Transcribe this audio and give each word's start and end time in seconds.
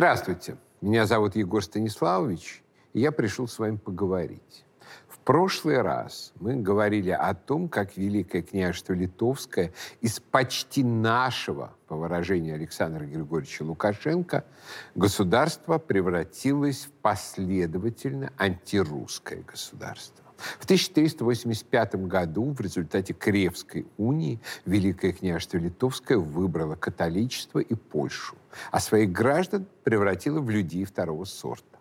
Здравствуйте, 0.00 0.56
меня 0.80 1.04
зовут 1.04 1.36
Егор 1.36 1.62
Станиславович, 1.62 2.62
и 2.94 3.00
я 3.00 3.12
пришел 3.12 3.46
с 3.46 3.58
вами 3.58 3.76
поговорить. 3.76 4.64
В 5.08 5.18
прошлый 5.18 5.82
раз 5.82 6.32
мы 6.40 6.56
говорили 6.56 7.10
о 7.10 7.34
том, 7.34 7.68
как 7.68 7.98
Великое 7.98 8.40
княжество 8.40 8.94
Литовское 8.94 9.74
из 10.00 10.18
почти 10.18 10.82
нашего, 10.82 11.74
по 11.86 11.96
выражению 11.96 12.54
Александра 12.54 13.04
Григорьевича 13.04 13.62
Лукашенко, 13.62 14.46
государство 14.94 15.76
превратилось 15.76 16.86
в 16.86 16.92
последовательно 17.02 18.32
антирусское 18.38 19.42
государство. 19.42 20.24
В 20.60 20.64
1385 20.64 22.06
году 22.06 22.54
в 22.54 22.60
результате 22.62 23.12
Кревской 23.12 23.86
унии 23.98 24.40
Великое 24.64 25.12
княжество 25.12 25.58
Литовское 25.58 26.16
выбрало 26.16 26.74
католичество 26.74 27.58
и 27.58 27.74
Польшу, 27.74 28.36
а 28.70 28.80
своих 28.80 29.12
граждан 29.12 29.66
превратило 29.84 30.40
в 30.40 30.50
людей 30.50 30.84
второго 30.84 31.24
сорта. 31.24 31.78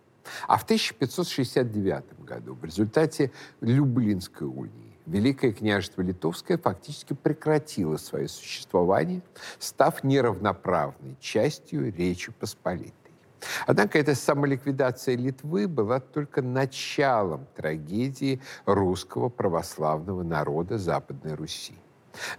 А 0.47 0.57
в 0.57 0.63
1569 0.63 2.23
году 2.23 2.55
в 2.55 2.63
результате 2.63 3.31
Люблинской 3.61 4.47
унии 4.47 4.89
Великое 5.09 5.53
княжество 5.53 6.03
Литовское 6.03 6.59
фактически 6.59 7.13
прекратило 7.13 7.97
свое 7.97 8.27
существование, 8.27 9.23
став 9.57 10.03
неравноправной 10.03 11.17
частью 11.19 11.91
Речи 11.91 12.31
Посполитой. 12.31 12.93
Однако 13.65 13.97
эта 13.97 14.13
самоликвидация 14.13 15.15
Литвы 15.15 15.67
была 15.67 15.99
только 15.99 16.43
началом 16.43 17.47
трагедии 17.55 18.39
русского 18.65 19.29
православного 19.29 20.21
народа 20.21 20.77
Западной 20.77 21.33
Руси. 21.33 21.75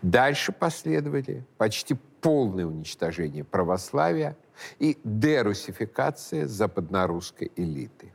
Дальше 0.02 0.52
последовали 0.52 1.44
почти 1.58 1.94
полное 2.20 2.66
уничтожение 2.66 3.44
православия 3.44 4.36
и 4.78 4.98
дерусификация 5.04 6.46
западнорусской 6.46 7.50
элиты. 7.56 8.12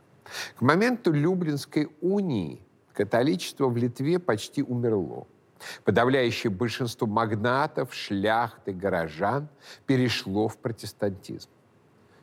К 0.56 0.62
моменту 0.62 1.12
Люблинской 1.12 1.88
унии 2.00 2.60
католичество 2.92 3.68
в 3.68 3.76
Литве 3.76 4.18
почти 4.18 4.62
умерло. 4.62 5.26
Подавляющее 5.84 6.50
большинство 6.50 7.06
магнатов, 7.06 7.94
шляхты, 7.94 8.72
горожан 8.72 9.48
перешло 9.86 10.48
в 10.48 10.58
протестантизм. 10.58 11.48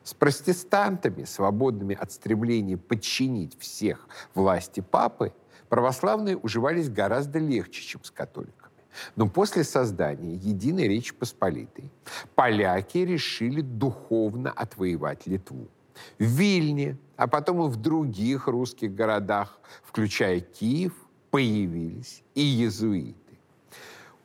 С 0.03 0.13
протестантами, 0.13 1.23
свободными 1.23 1.95
от 1.95 2.11
стремления 2.11 2.77
подчинить 2.77 3.57
всех 3.59 4.07
власти 4.35 4.81
папы, 4.81 5.33
православные 5.69 6.37
уживались 6.37 6.89
гораздо 6.89 7.39
легче, 7.39 7.81
чем 7.81 8.03
с 8.03 8.11
католиками. 8.11 8.62
Но 9.15 9.27
после 9.27 9.63
создания 9.63 10.35
Единой 10.35 10.87
Речи 10.87 11.13
Посполитой 11.13 11.89
поляки 12.35 12.99
решили 12.99 13.61
духовно 13.61 14.51
отвоевать 14.51 15.27
Литву. 15.27 15.67
В 16.19 16.23
Вильне, 16.23 16.97
а 17.17 17.27
потом 17.27 17.63
и 17.65 17.69
в 17.69 17.75
других 17.77 18.47
русских 18.47 18.93
городах, 18.95 19.59
включая 19.83 20.39
Киев, 20.39 20.93
появились 21.29 22.23
и 22.35 22.41
иезуиты. 22.41 23.22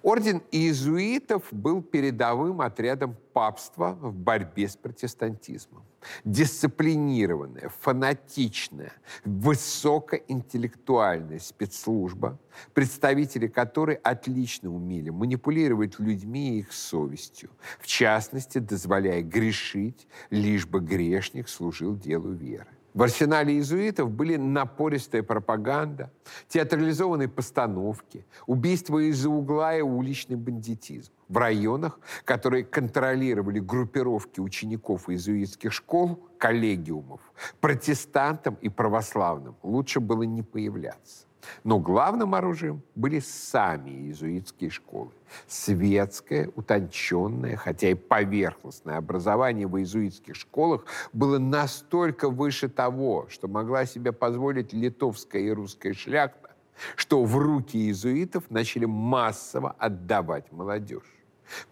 Орден 0.02 0.42
иезуитов 0.52 1.48
был 1.50 1.82
передовым 1.82 2.60
отрядом 2.60 3.16
папства 3.32 3.98
в 4.00 4.14
борьбе 4.14 4.68
с 4.68 4.76
протестантизмом. 4.76 5.82
Дисциплинированная, 6.24 7.70
фанатичная, 7.80 8.92
высокоинтеллектуальная 9.24 11.40
спецслужба, 11.40 12.38
представители 12.72 13.48
которой 13.48 13.96
отлично 13.96 14.72
умели 14.72 15.10
манипулировать 15.10 15.98
людьми 15.98 16.50
и 16.50 16.60
их 16.60 16.72
совестью, 16.72 17.50
в 17.80 17.88
частности, 17.88 18.58
дозволяя 18.58 19.22
грешить, 19.22 20.06
лишь 20.30 20.66
бы 20.66 20.78
грешник 20.80 21.48
служил 21.48 21.96
делу 21.96 22.30
веры. 22.32 22.77
В 22.94 23.02
арсенале 23.02 23.54
иезуитов 23.54 24.10
были 24.10 24.36
напористая 24.36 25.22
пропаганда, 25.22 26.10
театрализованные 26.48 27.28
постановки, 27.28 28.26
убийства 28.46 28.98
из-за 28.98 29.28
угла 29.28 29.76
и 29.76 29.82
уличный 29.82 30.36
бандитизм. 30.36 31.12
В 31.28 31.36
районах, 31.36 32.00
которые 32.24 32.64
контролировали 32.64 33.60
группировки 33.60 34.40
учеников 34.40 35.10
иезуитских 35.10 35.72
школ, 35.72 36.18
коллегиумов, 36.38 37.20
протестантам 37.60 38.56
и 38.62 38.68
православным 38.68 39.54
лучше 39.62 40.00
было 40.00 40.22
не 40.22 40.42
появляться. 40.42 41.27
Но 41.64 41.78
главным 41.78 42.34
оружием 42.34 42.82
были 42.94 43.20
сами 43.20 43.90
иезуитские 43.90 44.70
школы. 44.70 45.10
Светское, 45.46 46.50
утонченное, 46.54 47.56
хотя 47.56 47.90
и 47.90 47.94
поверхностное 47.94 48.96
образование 48.96 49.66
в 49.66 49.78
иезуитских 49.78 50.34
школах 50.34 50.84
было 51.12 51.38
настолько 51.38 52.28
выше 52.28 52.68
того, 52.68 53.26
что 53.30 53.48
могла 53.48 53.86
себе 53.86 54.12
позволить 54.12 54.72
литовская 54.72 55.42
и 55.42 55.50
русская 55.50 55.94
шляхта, 55.94 56.50
что 56.96 57.24
в 57.24 57.36
руки 57.36 57.76
иезуитов 57.78 58.50
начали 58.50 58.84
массово 58.84 59.74
отдавать 59.78 60.50
молодежь. 60.52 61.18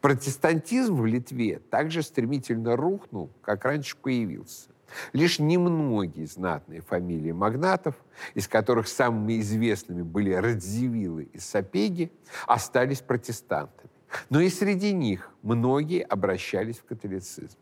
Протестантизм 0.01 0.97
в 0.97 1.07
Литве 1.07 1.59
также 1.71 2.03
стремительно 2.03 2.77
рухнул, 2.77 3.31
как 3.43 3.65
раньше 3.65 3.97
появился. 3.97 4.71
Лишь 5.13 5.39
немногие 5.39 6.27
знатные 6.27 6.81
фамилии 6.81 7.33
магнатов, 7.33 7.97
из 8.35 8.49
которых 8.49 8.89
самыми 8.89 9.41
известными 9.41 10.03
были 10.03 10.33
Радзивиллы 10.33 11.25
и 11.25 11.39
Сапеги, 11.39 12.13
остались 12.47 13.01
протестантами. 13.01 13.91
Но 14.31 14.41
и 14.41 14.49
среди 14.49 14.93
них 14.93 15.31
многие 15.43 16.03
обращались 16.03 16.79
в 16.79 16.85
католицизм. 16.85 17.59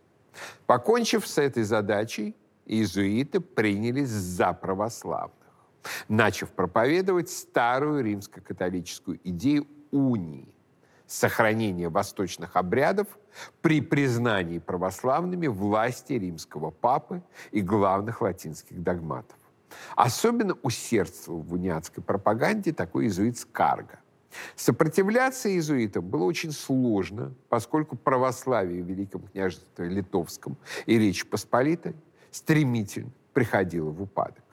Покончив 0.67 1.27
с 1.27 1.39
этой 1.39 1.63
задачей, 1.63 2.37
иезуиты 2.67 3.41
принялись 3.41 4.11
за 4.11 4.53
православных, 4.53 5.33
начав 6.09 6.51
проповедовать 6.51 7.31
старую 7.31 8.05
римско-католическую 8.05 9.21
идею 9.25 9.67
унии 9.91 10.54
сохранения 11.07 11.89
восточных 11.89 12.57
обрядов 12.57 13.07
при 13.61 13.81
признании 13.81 14.59
православными 14.59 15.47
власти 15.47 16.15
римского 16.15 16.71
папы 16.71 17.23
и 17.51 17.61
главных 17.61 18.21
латинских 18.21 18.83
догматов. 18.83 19.37
Особенно 19.97 20.57
усердствовал 20.63 21.41
в 21.41 21.53
униатской 21.53 22.03
пропаганде 22.03 22.73
такой 22.73 23.05
иезуит 23.05 23.39
Скарга. 23.39 23.99
Сопротивляться 24.57 25.49
иезуитам 25.49 26.05
было 26.05 26.25
очень 26.25 26.53
сложно, 26.53 27.35
поскольку 27.49 27.97
православие 27.97 28.83
в 28.83 28.87
Великом 28.87 29.23
княжестве 29.23 29.89
Литовском 29.89 30.57
и 30.87 30.99
Речь 30.99 31.27
Посполитой 31.27 31.95
стремительно 32.31 33.11
приходило 33.33 33.91
в 33.91 34.03
упадок. 34.03 34.44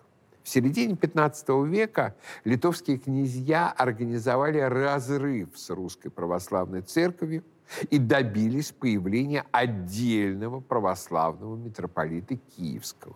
В 0.44 0.50
середине 0.50 0.96
15 0.96 1.47
века 1.68 2.16
литовские 2.46 2.97
князья 2.97 3.69
организовали 3.69 4.59
разрыв 4.59 5.50
с 5.56 5.69
русской 5.69 6.09
православной 6.09 6.81
церковью 6.81 7.44
и 7.90 8.00
добились 8.00 8.72
появления 8.72 9.46
отдельного 9.52 10.59
православного 10.59 11.56
митрополита 11.56 12.35
Киевского. 12.35 13.16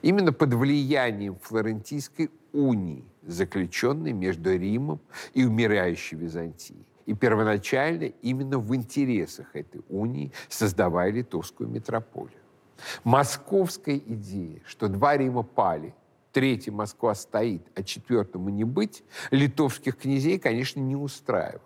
Именно 0.00 0.32
под 0.32 0.54
влиянием 0.54 1.36
Флорентийской 1.42 2.30
унии, 2.52 3.04
заключенной 3.22 4.12
между 4.12 4.56
Римом 4.56 5.00
и 5.34 5.44
умирающей 5.44 6.16
Византией. 6.16 6.84
И 7.04 7.14
первоначально 7.14 8.04
именно 8.22 8.58
в 8.58 8.74
интересах 8.74 9.54
этой 9.54 9.82
унии 9.88 10.32
создавая 10.48 11.10
литовскую 11.10 11.68
митрополию. 11.68 12.38
Московская 13.04 13.96
идея, 13.98 14.60
что 14.64 14.88
два 14.88 15.16
Рима 15.16 15.42
пали– 15.42 15.94
третья 16.32 16.72
Москва 16.72 17.14
стоит, 17.14 17.62
а 17.74 17.82
четвертому 17.82 18.48
не 18.48 18.64
быть, 18.64 19.04
литовских 19.30 19.98
князей, 19.98 20.38
конечно, 20.38 20.80
не 20.80 20.96
устраивало. 20.96 21.62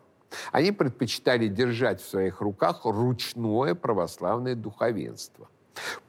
Они 0.52 0.72
предпочитали 0.72 1.48
держать 1.48 2.00
в 2.00 2.08
своих 2.08 2.40
руках 2.40 2.84
ручное 2.84 3.74
православное 3.74 4.54
духовенство, 4.54 5.48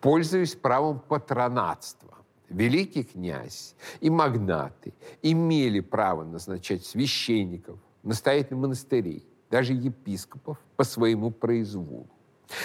пользуясь 0.02 0.56
правом 0.56 1.00
патронатства. 1.00 2.16
Великий 2.50 3.04
князь 3.04 3.76
и 4.00 4.10
магнаты 4.10 4.94
имели 5.22 5.82
право 5.82 6.24
назначать 6.24 6.86
священников, 6.86 7.78
настоятелей 8.04 8.58
монастырей, 8.58 9.28
даже 9.50 9.74
епископов 9.74 10.58
по 10.78 10.84
своему 10.84 11.30
произволу. 11.30 12.10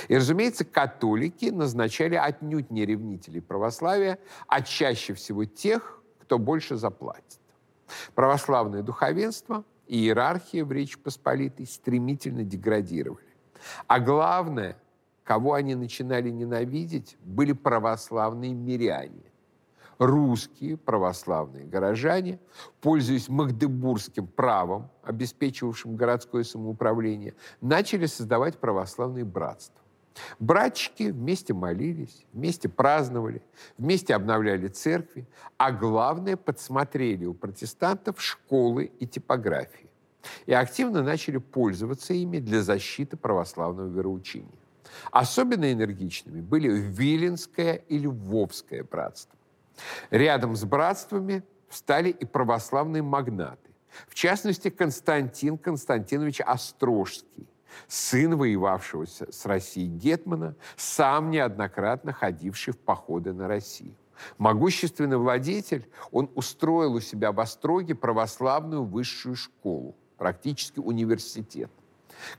И, 0.08 0.16
разумеется, 0.16 0.64
католики 0.64 1.46
назначали 1.46 2.14
отнюдь 2.14 2.70
не 2.70 2.86
ревнителей 2.86 3.40
православия, 3.40 4.18
а 4.46 4.62
чаще 4.62 5.14
всего 5.14 5.44
тех, 5.44 6.00
кто 6.20 6.38
больше 6.38 6.76
заплатит. 6.76 7.40
Православное 8.14 8.82
духовенство 8.82 9.64
и 9.86 9.98
иерархия 9.98 10.64
в 10.64 10.72
Речи 10.72 10.98
Посполитой 10.98 11.66
стремительно 11.66 12.44
деградировали. 12.44 13.26
А 13.86 14.00
главное, 14.00 14.76
кого 15.24 15.54
они 15.54 15.74
начинали 15.74 16.30
ненавидеть, 16.30 17.16
были 17.22 17.52
православные 17.52 18.54
миряне. 18.54 19.31
Русские 19.98 20.76
православные 20.76 21.64
горожане, 21.64 22.38
пользуясь 22.80 23.28
магдебургским 23.28 24.26
правом, 24.26 24.90
обеспечивавшим 25.02 25.96
городское 25.96 26.44
самоуправление, 26.44 27.34
начали 27.60 28.06
создавать 28.06 28.58
православные 28.58 29.24
братства. 29.24 29.80
Братчики 30.38 31.04
вместе 31.04 31.54
молились, 31.54 32.26
вместе 32.32 32.68
праздновали, 32.68 33.42
вместе 33.78 34.14
обновляли 34.14 34.68
церкви, 34.68 35.26
а 35.56 35.72
главное, 35.72 36.36
подсмотрели 36.36 37.24
у 37.24 37.34
протестантов 37.34 38.20
школы 38.20 38.90
и 38.98 39.06
типографии 39.06 39.88
и 40.46 40.52
активно 40.52 41.02
начали 41.02 41.38
пользоваться 41.38 42.14
ими 42.14 42.38
для 42.38 42.62
защиты 42.62 43.16
православного 43.16 43.88
вероучения. 43.88 44.48
Особенно 45.10 45.72
энергичными 45.72 46.40
были 46.40 46.68
Виленское 46.68 47.74
и 47.88 47.98
Львовское 47.98 48.84
братство. 48.84 49.38
Рядом 50.10 50.56
с 50.56 50.64
братствами 50.64 51.42
встали 51.68 52.10
и 52.10 52.24
православные 52.24 53.02
магнаты, 53.02 53.70
в 54.08 54.14
частности, 54.14 54.70
Константин 54.70 55.58
Константинович 55.58 56.40
Острожский, 56.40 57.48
сын 57.88 58.36
воевавшего 58.36 59.06
с 59.06 59.46
Россией 59.46 59.88
Гетмана, 59.88 60.56
сам 60.76 61.30
неоднократно 61.30 62.12
ходивший 62.12 62.74
в 62.74 62.78
походы 62.78 63.32
на 63.32 63.48
Россию. 63.48 63.94
Могущественный 64.38 65.16
владетель, 65.16 65.88
он 66.10 66.30
устроил 66.34 66.94
у 66.94 67.00
себя 67.00 67.32
в 67.32 67.40
Остроге 67.40 67.94
православную 67.94 68.84
высшую 68.84 69.34
школу, 69.34 69.96
практически 70.16 70.78
университет. 70.78 71.70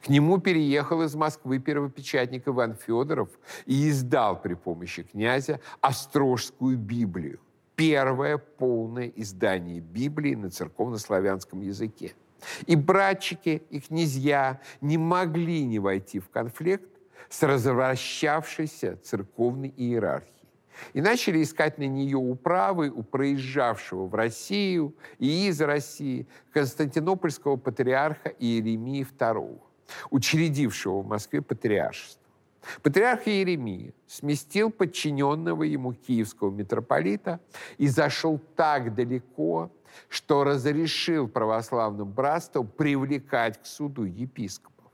К 0.03 0.09
нему 0.09 0.39
переехал 0.39 1.01
из 1.01 1.15
Москвы 1.15 1.59
первопечатник 1.59 2.47
Иван 2.47 2.75
Федоров 2.75 3.29
и 3.65 3.89
издал 3.89 4.41
при 4.41 4.53
помощи 4.53 5.03
князя 5.03 5.59
Острожскую 5.81 6.77
Библию. 6.77 7.39
Первое 7.75 8.37
полное 8.37 9.11
издание 9.15 9.79
Библии 9.79 10.35
на 10.35 10.49
церковнославянском 10.49 11.61
языке. 11.61 12.13
И 12.67 12.75
братчики, 12.75 13.63
и 13.69 13.79
князья 13.79 14.59
не 14.81 14.97
могли 14.97 15.63
не 15.63 15.79
войти 15.79 16.19
в 16.19 16.29
конфликт 16.29 16.89
с 17.29 17.41
развращавшейся 17.41 18.97
церковной 18.97 19.73
иерархией. 19.75 20.33
И 20.93 21.01
начали 21.01 21.41
искать 21.41 21.77
на 21.77 21.83
нее 21.83 22.17
управы 22.17 22.89
у 22.89 23.03
проезжавшего 23.03 24.07
в 24.07 24.15
Россию 24.15 24.95
и 25.19 25.47
из 25.47 25.61
России 25.61 26.27
константинопольского 26.51 27.57
патриарха 27.57 28.29
Иеремии 28.29 29.05
II, 29.05 29.59
учредившего 30.09 31.01
в 31.01 31.07
Москве 31.07 31.41
патриаршество. 31.41 32.23
Патриарх 32.81 33.27
Иеремия 33.27 33.93
сместил 34.07 34.71
подчиненного 34.71 35.63
ему 35.63 35.93
киевского 35.93 36.49
митрополита 36.49 37.39
и 37.77 37.87
зашел 37.87 38.39
так 38.55 38.95
далеко, 38.95 39.71
что 40.07 40.43
разрешил 40.43 41.27
православным 41.27 42.09
братствам 42.09 42.67
привлекать 42.67 43.61
к 43.61 43.65
суду 43.65 44.05
епископов. 44.05 44.91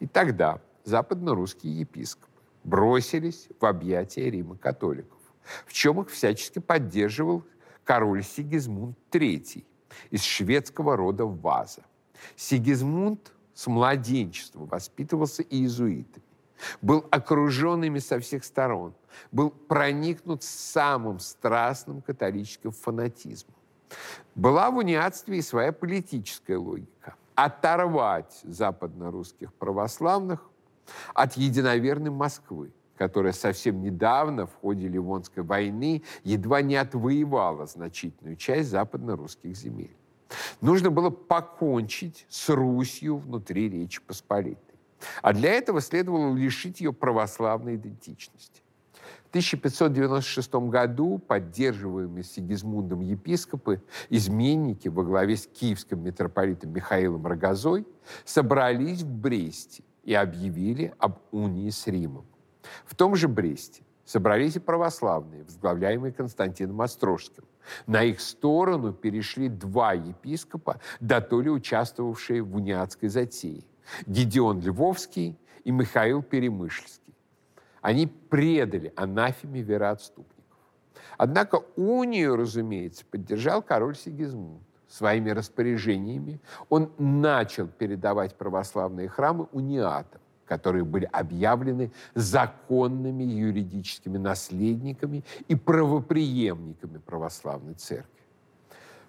И 0.00 0.06
тогда 0.06 0.60
западно-русские 0.84 1.80
епископы 1.80 2.28
бросились 2.64 3.48
в 3.60 3.64
объятия 3.64 4.30
Рима 4.30 4.56
католиков, 4.56 5.18
в 5.66 5.72
чем 5.72 6.00
их 6.00 6.10
всячески 6.10 6.58
поддерживал 6.58 7.44
король 7.84 8.24
Сигизмунд 8.24 8.98
III 9.12 9.64
из 10.10 10.22
шведского 10.22 10.96
рода 10.96 11.24
Ваза. 11.24 11.84
Сигизмунд 12.36 13.33
с 13.54 13.66
младенчества 13.66 14.66
воспитывался 14.66 15.42
иезуитами, 15.42 16.24
был 16.82 17.06
окружен 17.10 17.84
ими 17.84 17.98
со 17.98 18.18
всех 18.18 18.44
сторон, 18.44 18.94
был 19.30 19.50
проникнут 19.50 20.42
самым 20.42 21.18
страстным 21.20 22.02
католическим 22.02 22.72
фанатизмом. 22.72 23.54
Была 24.34 24.70
в 24.70 24.76
униатстве 24.76 25.38
и 25.38 25.42
своя 25.42 25.72
политическая 25.72 26.56
логика. 26.56 27.14
Оторвать 27.34 28.40
западно-русских 28.44 29.52
православных 29.54 30.40
от 31.14 31.36
единоверной 31.36 32.10
Москвы, 32.10 32.72
которая 32.96 33.32
совсем 33.32 33.82
недавно 33.82 34.46
в 34.46 34.54
ходе 34.54 34.88
Ливонской 34.88 35.42
войны 35.42 36.02
едва 36.22 36.62
не 36.62 36.76
отвоевала 36.76 37.66
значительную 37.66 38.36
часть 38.36 38.70
западно-русских 38.70 39.56
земель. 39.56 39.96
Нужно 40.60 40.90
было 40.90 41.10
покончить 41.10 42.26
с 42.28 42.48
Русью 42.48 43.16
внутри 43.18 43.68
Речи 43.68 44.00
Посполитой. 44.00 44.74
А 45.22 45.32
для 45.32 45.52
этого 45.52 45.80
следовало 45.80 46.34
лишить 46.34 46.80
ее 46.80 46.92
православной 46.92 47.76
идентичности. 47.76 48.62
В 49.24 49.28
1596 49.34 50.54
году 50.54 51.18
поддерживаемые 51.18 52.22
Сигизмундом 52.22 53.00
епископы, 53.00 53.82
изменники 54.08 54.88
во 54.88 55.02
главе 55.02 55.36
с 55.36 55.46
киевским 55.46 56.04
митрополитом 56.04 56.72
Михаилом 56.72 57.26
Рогозой 57.26 57.86
собрались 58.24 59.02
в 59.02 59.10
Бресте 59.10 59.82
и 60.04 60.14
объявили 60.14 60.94
об 60.98 61.18
унии 61.32 61.70
с 61.70 61.86
Римом. 61.86 62.24
В 62.86 62.94
том 62.94 63.16
же 63.16 63.28
Бресте 63.28 63.82
собрались 64.04 64.56
и 64.56 64.60
православные, 64.60 65.44
возглавляемые 65.44 66.12
Константином 66.12 66.80
Острожским. 66.80 67.44
На 67.86 68.02
их 68.02 68.20
сторону 68.20 68.92
перешли 68.92 69.48
два 69.48 69.94
епископа, 69.94 70.80
да 71.00 71.20
то 71.20 71.40
ли 71.40 71.50
участвовавшие 71.50 72.42
в 72.42 72.54
униатской 72.56 73.08
затее– 73.08 73.64
Гедеон 74.06 74.60
Львовский 74.60 75.38
и 75.64 75.70
Михаил 75.70 76.22
Перемышльский. 76.22 77.14
Они 77.80 78.06
предали 78.06 78.92
анафеме 78.96 79.62
вероотступников. 79.62 80.34
Однако 81.18 81.64
унию, 81.76 82.36
разумеется, 82.36 83.04
поддержал 83.04 83.62
король 83.62 83.96
Сигизмунд 83.96 84.62
своими 84.88 85.30
распоряжениями 85.30 86.40
он 86.68 86.92
начал 86.98 87.66
передавать 87.66 88.36
православные 88.36 89.08
храмы 89.08 89.48
униатам, 89.52 90.20
которые 90.46 90.84
были 90.84 91.08
объявлены 91.12 91.92
законными 92.14 93.24
юридическими 93.24 94.18
наследниками 94.18 95.24
и 95.48 95.54
правоприемниками 95.54 96.98
православной 96.98 97.74
церкви. 97.74 98.10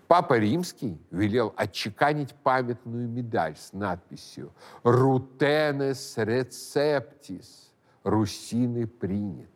Папа 0.07 0.37
Римский 0.37 0.99
велел 1.09 1.53
отчеканить 1.57 2.33
памятную 2.43 3.07
медаль 3.07 3.55
с 3.57 3.73
надписью 3.73 4.51
«Рутенес 4.83 6.13
рецептис»– 6.17 7.71
«Русины 8.03 8.85
приняты». 8.85 9.49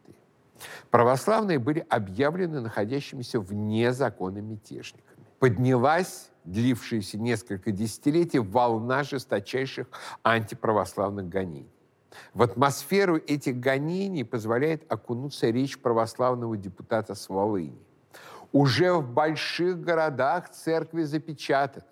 Православные 0.89 1.59
были 1.59 1.85
объявлены 1.87 2.61
находящимися 2.61 3.39
вне 3.39 3.93
закона 3.93 4.39
мятежниками 4.39 5.09
поднялась 5.39 6.28
длившаяся 6.45 7.17
несколько 7.17 7.71
десятилетий 7.71 8.39
волна 8.39 9.03
жесточайших 9.03 9.87
антиправославных 10.23 11.29
гонений. 11.29 11.69
В 12.33 12.41
атмосферу 12.41 13.17
этих 13.17 13.59
гонений 13.59 14.23
позволяет 14.23 14.91
окунуться 14.91 15.49
речь 15.49 15.77
православного 15.77 16.57
депутата 16.57 17.15
с. 17.15 17.29
Уже 18.51 18.93
в 18.93 19.07
больших 19.13 19.79
городах 19.81 20.49
церкви 20.49 21.03
запечатаны, 21.03 21.85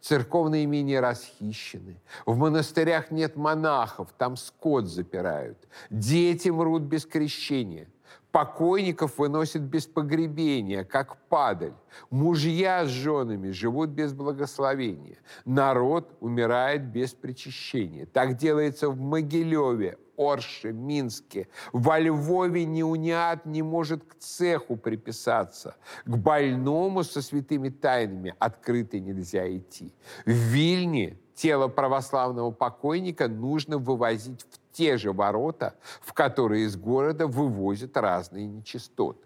церковные 0.00 0.64
имения 0.64 1.00
расхищены, 1.00 2.00
в 2.24 2.36
монастырях 2.36 3.10
нет 3.10 3.36
монахов, 3.36 4.12
там 4.16 4.36
скот 4.36 4.86
запирают, 4.86 5.58
дети 5.90 6.48
мрут 6.48 6.82
без 6.82 7.06
крещения– 7.06 7.88
Покойников 8.32 9.18
выносят 9.18 9.62
без 9.62 9.86
погребения, 9.86 10.84
как 10.84 11.16
падаль. 11.28 11.74
Мужья 12.10 12.84
с 12.84 12.88
женами 12.88 13.50
живут 13.50 13.90
без 13.90 14.12
благословения. 14.12 15.18
Народ 15.44 16.16
умирает 16.20 16.84
без 16.84 17.14
причащения. 17.14 18.06
Так 18.06 18.36
делается 18.36 18.90
в 18.90 19.00
Могилеве, 19.00 19.96
Орше, 20.16 20.72
Минске. 20.72 21.48
Во 21.72 21.98
Львове 21.98 22.64
неуниат 22.64 23.46
не 23.46 23.62
может 23.62 24.04
к 24.04 24.14
цеху 24.18 24.76
приписаться. 24.76 25.76
К 26.04 26.16
больному 26.16 27.04
со 27.04 27.22
святыми 27.22 27.68
тайнами 27.70 28.34
открыто 28.38 28.98
нельзя 28.98 29.48
идти. 29.56 29.94
В 30.24 30.30
Вильне 30.30 31.18
тело 31.36 31.68
православного 31.68 32.50
покойника 32.50 33.28
нужно 33.28 33.78
вывозить 33.78 34.42
в 34.50 34.58
те 34.72 34.96
же 34.96 35.12
ворота, 35.12 35.74
в 36.00 36.12
которые 36.12 36.64
из 36.64 36.76
города 36.76 37.28
вывозят 37.28 37.96
разные 37.96 38.46
нечистоты. 38.46 39.20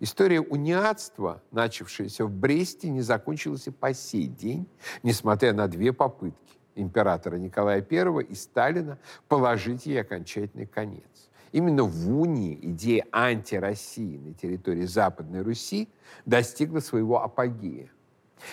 История 0.00 0.40
униатства, 0.40 1.42
начавшаяся 1.50 2.24
в 2.24 2.30
Бресте, 2.30 2.88
не 2.88 3.00
закончилась 3.02 3.66
и 3.66 3.70
по 3.70 3.92
сей 3.92 4.26
день, 4.26 4.66
несмотря 5.02 5.52
на 5.52 5.68
две 5.68 5.92
попытки 5.92 6.38
императора 6.74 7.36
Николая 7.36 7.86
I 7.88 8.24
и 8.24 8.34
Сталина 8.34 8.98
положить 9.28 9.86
ей 9.86 10.00
окончательный 10.00 10.66
конец. 10.66 11.04
Именно 11.52 11.84
в 11.84 12.20
унии 12.20 12.58
идея 12.60 13.06
антироссии 13.12 14.18
на 14.18 14.34
территории 14.34 14.86
Западной 14.86 15.42
Руси 15.42 15.88
достигла 16.26 16.80
своего 16.80 17.22
апогея. 17.22 17.90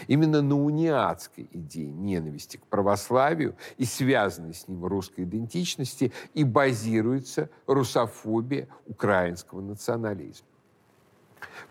Именно 0.07 0.41
на 0.41 0.55
униатской 0.55 1.47
идее 1.51 1.91
ненависти 1.91 2.57
к 2.57 2.65
православию 2.67 3.55
и 3.77 3.85
связанной 3.85 4.53
с 4.53 4.67
ним 4.67 4.85
русской 4.85 5.23
идентичности 5.23 6.11
и 6.33 6.43
базируется 6.43 7.49
русофобия 7.67 8.67
украинского 8.87 9.61
национализма. 9.61 10.47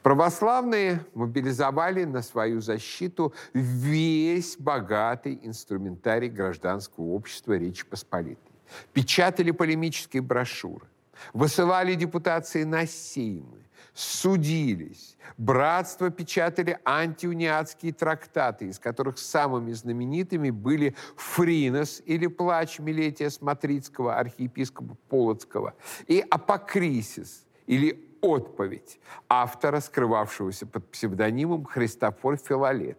Православные 0.03 1.05
мобилизовали 1.15 2.05
на 2.05 2.23
свою 2.23 2.61
защиту 2.61 3.35
весь 3.53 4.57
богатый 4.57 5.39
инструментарий 5.43 6.29
гражданского 6.29 7.05
общества 7.12 7.57
Речи 7.57 7.85
Посполитой. 7.85 8.53
печатали 8.93 9.50
полемические 9.50 10.23
брошюры, 10.23 10.87
высылали 11.33 11.95
депутации 11.95 12.65
на 12.65 12.87
сеймы, 12.87 13.60
судились. 13.94 15.16
Братство 15.37 16.11
печатали 16.11 16.78
антиуниатские 16.85 17.92
трактаты, 17.92 18.66
из 18.66 18.78
которых 18.78 19.18
самыми 19.18 19.73
знаменитыми 19.73 20.50
были 20.50 20.94
«Фринос» 21.16 22.02
или 22.04 22.26
«Плач 22.26 22.78
Милетия 22.78 23.30
Смотрицкого, 23.30 24.16
архиепископа 24.16 24.97
Полоцкого» 25.09 25.75
и 26.06 26.25
«Апокрисис» 26.30 27.47
или 27.66 28.06
«Отповедь» 28.20 29.00
автора, 29.28 29.80
скрывавшегося 29.80 30.66
под 30.66 30.90
псевдонимом 30.90 31.64
Христофор 31.64 32.37
Филолет, 32.37 32.99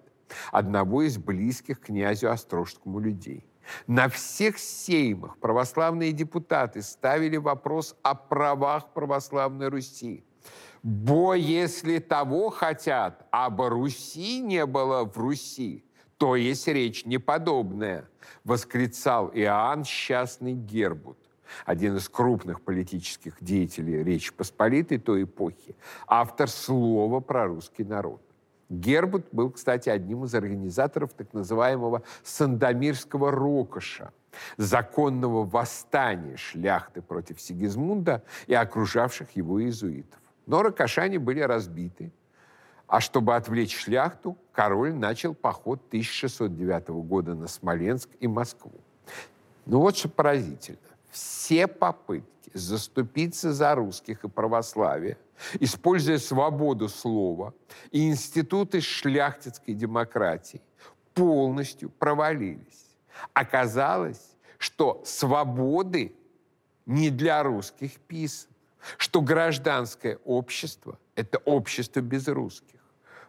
одного 0.52 1.04
из 1.04 1.18
близких 1.18 1.80
князю 1.80 2.32
Острожскому 2.32 3.00
людей. 3.00 3.46
На 3.88 4.10
всех 4.10 4.58
сеймах 4.58 5.38
православные 5.38 6.12
депутаты 6.12 6.82
ставили 6.82 7.38
вопрос 7.38 7.96
о 8.02 8.16
правах 8.16 8.94
православной 8.94 9.70
Руси. 9.70 10.24
Бо 10.84 11.36
если 11.36 12.00
того 12.00 12.50
хотят, 12.50 13.28
а 13.32 13.52
бы 13.52 13.70
Руси 13.70 14.42
не 14.42 14.66
было 14.66 15.06
в 15.06 15.16
Руси, 15.16 15.86
то 16.18 16.36
есть 16.36 16.68
речь 16.68 17.06
неподобная, 17.06 18.10
восклицал 18.44 19.30
Иоанн 19.34 19.84
Счастный 19.84 20.54
Гербут, 20.54 21.20
один 21.66 21.98
из 21.98 22.10
крупных 22.10 22.62
политических 22.62 23.36
деятелей 23.42 24.04
Речи 24.04 24.34
Посполитой 24.34 24.98
той 24.98 25.24
эпохи, 25.24 25.76
автор 26.08 26.50
слова 26.50 27.20
про 27.20 27.46
русский 27.46 27.84
народ. 27.84 28.22
Гербут 28.70 29.28
был, 29.32 29.52
кстати, 29.52 29.90
одним 29.90 30.24
из 30.24 30.34
организаторов 30.34 31.14
так 31.14 31.32
называемого 31.34 32.02
Сандомирского 32.24 33.30
рокоша, 33.30 34.14
законного 34.58 35.46
восстания 35.46 36.38
шляхты 36.38 37.02
против 37.02 37.40
Сигизмунда 37.40 38.24
и 38.48 38.54
окружавших 38.56 39.36
его 39.36 39.62
иезуитов. 39.62 40.21
Но 40.52 40.64
ракошане 40.64 41.18
были 41.18 41.40
разбиты, 41.40 42.12
а 42.86 43.00
чтобы 43.00 43.38
отвлечь 43.38 43.74
шляхту, 43.74 44.38
король 44.52 44.94
начал 44.94 45.34
поход 45.34 45.80
1609 45.88 46.90
года 47.08 47.36
на 47.36 47.48
Смоленск 47.48 48.10
и 48.20 48.28
Москву. 48.28 48.74
Ну 49.66 49.80
вот 49.80 49.96
что 49.96 50.10
поразительно. 50.10 50.78
Все 51.10 51.68
попытки 51.68 52.52
заступиться 52.54 53.54
за 53.54 53.76
русских 53.76 54.26
и 54.26 54.28
православие, 54.28 55.18
используя 55.62 56.18
свободу 56.18 56.90
слова 56.90 57.54
и 57.92 58.10
институты 58.10 58.82
шляхтицкой 58.82 59.74
демократии, 59.74 60.60
полностью 61.14 61.90
провалились. 61.92 62.98
Оказалось, 63.32 64.36
что 64.58 65.02
свободы 65.06 66.14
не 66.86 67.10
для 67.10 67.42
русских 67.42 68.02
писано 68.02 68.51
что 68.98 69.22
гражданское 69.22 70.18
общество– 70.26 71.00
это 71.16 71.38
общество 71.40 72.02
без 72.02 72.28
русских. 72.28 72.80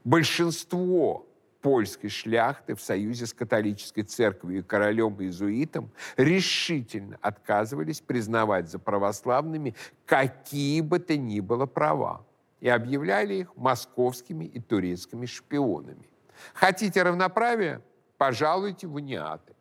Большинство 0.05 1.27
польской 1.63 2.11
шляхты 2.11 2.75
в 2.75 2.83
союзе 2.83 3.27
с 3.27 3.33
католической 3.33 4.03
церковью 4.03 4.59
и 4.59 4.63
королем-иезуитом 4.63 5.91
решительно 6.17 7.19
отказывались 7.23 8.01
признавать 8.01 8.69
за 8.69 8.79
православными 8.79 9.75
какие 10.05 10.81
бы 10.81 10.99
то 10.99 11.17
ни 11.17 11.41
было 11.41 11.67
права 11.67 12.27
и 12.61 12.69
объявляли 12.69 13.35
их 13.35 13.57
московскими 13.57 14.45
и 14.45 14.61
турецкими 14.61 15.27
шпионами. 15.27 16.09
Хотите 16.55 17.03
равноправия? 17.03 17.81
Пожалуйте 18.19 18.87
в 18.87 18.95
униаты. 18.95 19.55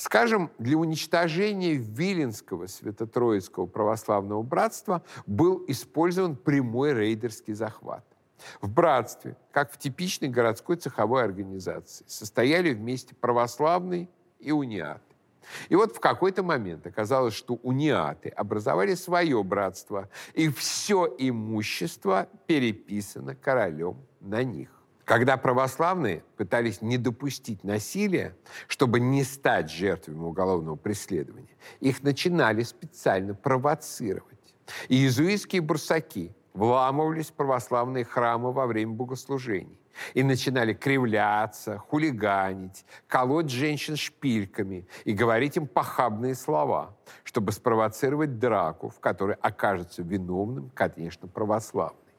Скажем, 0.00 0.50
для 0.58 0.78
уничтожения 0.78 1.74
Виленского 1.74 2.68
свято-троицкого 2.68 3.66
православного 3.66 4.42
братства 4.42 5.02
был 5.26 5.62
использован 5.68 6.36
прямой 6.36 6.94
рейдерский 6.94 7.52
захват. 7.52 8.02
В 8.62 8.70
братстве, 8.70 9.36
как 9.52 9.70
в 9.70 9.76
типичной 9.76 10.30
городской 10.30 10.76
цеховой 10.76 11.22
организации, 11.22 12.06
состояли 12.08 12.72
вместе 12.72 13.14
православные 13.14 14.08
и 14.38 14.52
униаты. 14.52 15.02
И 15.68 15.76
вот 15.76 15.94
в 15.94 16.00
какой-то 16.00 16.42
момент 16.42 16.86
оказалось, 16.86 17.34
что 17.34 17.56
униаты 17.56 18.30
образовали 18.30 18.94
свое 18.94 19.44
братство, 19.44 20.08
и 20.32 20.48
все 20.48 21.14
имущество 21.18 22.26
переписано 22.46 23.34
королем 23.34 23.98
на 24.20 24.44
них. 24.44 24.79
Когда 25.10 25.36
православные 25.36 26.22
пытались 26.36 26.82
не 26.82 26.96
допустить 26.96 27.64
насилия, 27.64 28.36
чтобы 28.68 29.00
не 29.00 29.24
стать 29.24 29.68
жертвами 29.68 30.20
уголовного 30.20 30.76
преследования, 30.76 31.56
их 31.80 32.04
начинали 32.04 32.62
специально 32.62 33.34
провоцировать. 33.34 34.54
И 34.86 34.94
иезуитские 34.94 35.62
бурсаки 35.62 36.32
вламывались 36.54 37.26
в 37.26 37.32
православные 37.32 38.04
храмы 38.04 38.52
во 38.52 38.68
время 38.68 38.92
богослужений 38.92 39.80
и 40.14 40.22
начинали 40.22 40.74
кривляться, 40.74 41.78
хулиганить, 41.78 42.84
колоть 43.08 43.50
женщин 43.50 43.96
шпильками 43.96 44.86
и 45.04 45.12
говорить 45.12 45.56
им 45.56 45.66
похабные 45.66 46.36
слова, 46.36 46.96
чтобы 47.24 47.50
спровоцировать 47.50 48.38
драку, 48.38 48.90
в 48.90 49.00
которой 49.00 49.34
окажется 49.40 50.04
виновным, 50.04 50.70
конечно, 50.72 51.26
православный. 51.26 52.09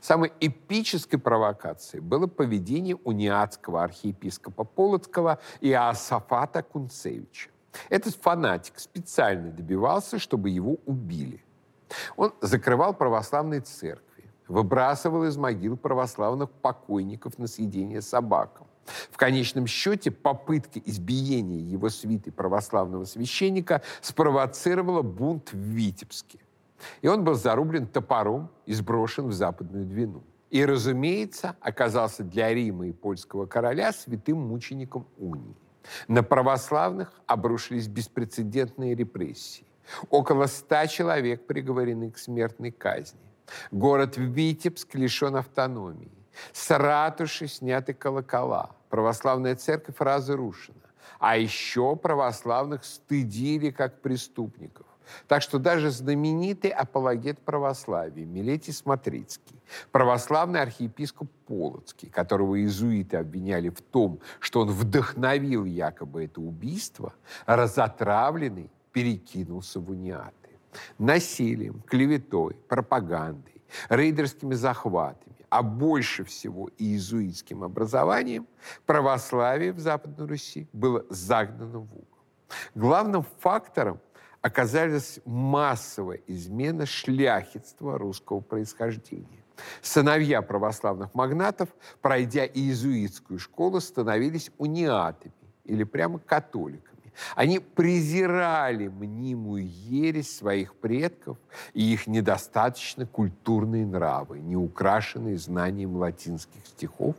Самой 0.00 0.32
эпической 0.40 1.18
провокацией 1.18 2.00
было 2.00 2.26
поведение 2.26 2.96
униатского 2.96 3.82
архиепископа 3.82 4.64
Полоцкого 4.64 5.38
Иосафата 5.60 6.62
Кунцевича. 6.62 7.50
Этот 7.88 8.14
фанатик 8.14 8.78
специально 8.78 9.50
добивался, 9.50 10.18
чтобы 10.18 10.50
его 10.50 10.76
убили. 10.86 11.44
Он 12.16 12.32
закрывал 12.40 12.94
православные 12.94 13.60
церкви, 13.60 14.30
выбрасывал 14.48 15.24
из 15.24 15.36
могил 15.36 15.76
православных 15.76 16.50
покойников 16.50 17.38
на 17.38 17.46
съедение 17.46 18.00
собакам. 18.00 18.66
В 19.10 19.16
конечном 19.16 19.66
счете 19.66 20.10
попытка 20.10 20.78
избиения 20.78 21.60
его 21.60 21.88
свиты 21.88 22.30
православного 22.30 23.04
священника 23.04 23.82
спровоцировала 24.02 25.02
бунт 25.02 25.52
в 25.52 25.56
Витебске. 25.56 26.40
И 27.02 27.08
он 27.08 27.24
был 27.24 27.34
зарублен 27.34 27.86
топором 27.86 28.50
и 28.66 28.74
сброшен 28.74 29.28
в 29.28 29.32
западную 29.32 29.86
Двину. 29.86 30.22
И, 30.50 30.64
разумеется, 30.64 31.56
оказался 31.60 32.22
для 32.22 32.52
Рима 32.54 32.86
и 32.86 32.92
польского 32.92 33.46
короля 33.46 33.92
святым 33.92 34.38
мучеником 34.38 35.06
унии. 35.18 35.56
На 36.08 36.22
православных 36.22 37.12
обрушились 37.26 37.88
беспрецедентные 37.88 38.94
репрессии. 38.94 39.66
Около 40.10 40.46
ста 40.46 40.86
человек 40.86 41.46
приговорены 41.46 42.10
к 42.10 42.18
смертной 42.18 42.70
казни. 42.70 43.20
Город 43.70 44.16
Витебск 44.16 44.94
лишен 44.94 45.36
автономии. 45.36 46.10
С 46.52 46.70
ратуши 46.76 47.48
сняты 47.48 47.92
колокола. 47.92 48.70
Православная 48.88 49.56
церковь 49.56 49.96
разрушена. 49.98 50.78
А 51.18 51.36
еще 51.36 51.96
православных 51.96 52.84
стыдили 52.84 53.70
как 53.70 54.00
преступников. 54.00 54.86
Так 55.28 55.42
что 55.42 55.58
даже 55.58 55.90
знаменитый 55.90 56.70
апологет 56.70 57.38
православия 57.40 58.24
Милетий 58.24 58.72
Смотрицкий, 58.72 59.60
православный 59.92 60.60
архиепископ 60.60 61.30
Полоцкий, 61.46 62.08
которого 62.08 62.58
иезуиты 62.58 63.16
обвиняли 63.16 63.68
в 63.68 63.80
том, 63.80 64.20
что 64.40 64.60
он 64.60 64.70
вдохновил 64.70 65.64
якобы 65.64 66.24
это 66.24 66.40
убийство, 66.40 67.14
разотравленный 67.46 68.70
перекинулся 68.92 69.80
в 69.80 69.90
униаты. 69.90 70.32
Насилием, 70.98 71.82
клеветой, 71.82 72.54
пропагандой, 72.68 73.62
рейдерскими 73.88 74.54
захватами, 74.54 75.36
а 75.48 75.62
больше 75.62 76.24
всего 76.24 76.70
иезуитским 76.78 77.62
образованием 77.62 78.46
православие 78.86 79.72
в 79.72 79.78
Западной 79.78 80.26
Руси 80.26 80.66
было 80.72 81.04
загнано 81.10 81.78
в 81.78 81.92
угол. 81.92 82.08
Главным 82.74 83.24
фактором 83.40 84.00
оказались 84.44 85.20
массовая 85.24 86.20
измена 86.26 86.84
шляхетства 86.84 87.96
русского 87.96 88.40
происхождения. 88.40 89.42
Сыновья 89.80 90.42
православных 90.42 91.14
магнатов, 91.14 91.70
пройдя 92.02 92.44
иезуитскую 92.44 93.38
школу, 93.38 93.80
становились 93.80 94.50
униатами 94.58 95.32
или 95.64 95.82
прямо 95.84 96.18
католиками. 96.18 97.14
Они 97.34 97.58
презирали 97.58 98.88
мнимую 98.88 99.66
ересь 99.66 100.36
своих 100.36 100.74
предков 100.74 101.38
и 101.72 101.94
их 101.94 102.06
недостаточно 102.06 103.06
культурные 103.06 103.86
нравы, 103.86 104.40
не 104.40 104.56
украшенные 104.56 105.38
знанием 105.38 105.96
латинских 105.96 106.66
стихов 106.66 107.16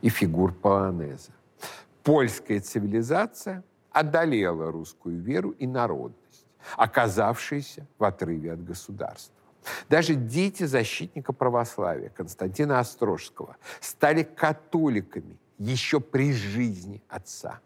и 0.00 0.08
фигур 0.08 0.54
полонеза. 0.54 1.32
Польская 2.02 2.60
цивилизация 2.60 3.62
одолела 3.90 4.72
русскую 4.72 5.20
веру 5.20 5.50
и 5.50 5.66
народ 5.66 6.12
оказавшиеся 6.76 7.86
в 7.98 8.04
отрыве 8.04 8.52
от 8.52 8.64
государства. 8.64 9.34
Даже 9.88 10.14
дети 10.14 10.64
защитника 10.64 11.32
православия 11.32 12.08
Константина 12.08 12.80
Острожского 12.80 13.56
стали 13.80 14.22
католиками 14.22 15.38
еще 15.58 16.00
при 16.00 16.32
жизни 16.32 17.02
отца. 17.08 17.60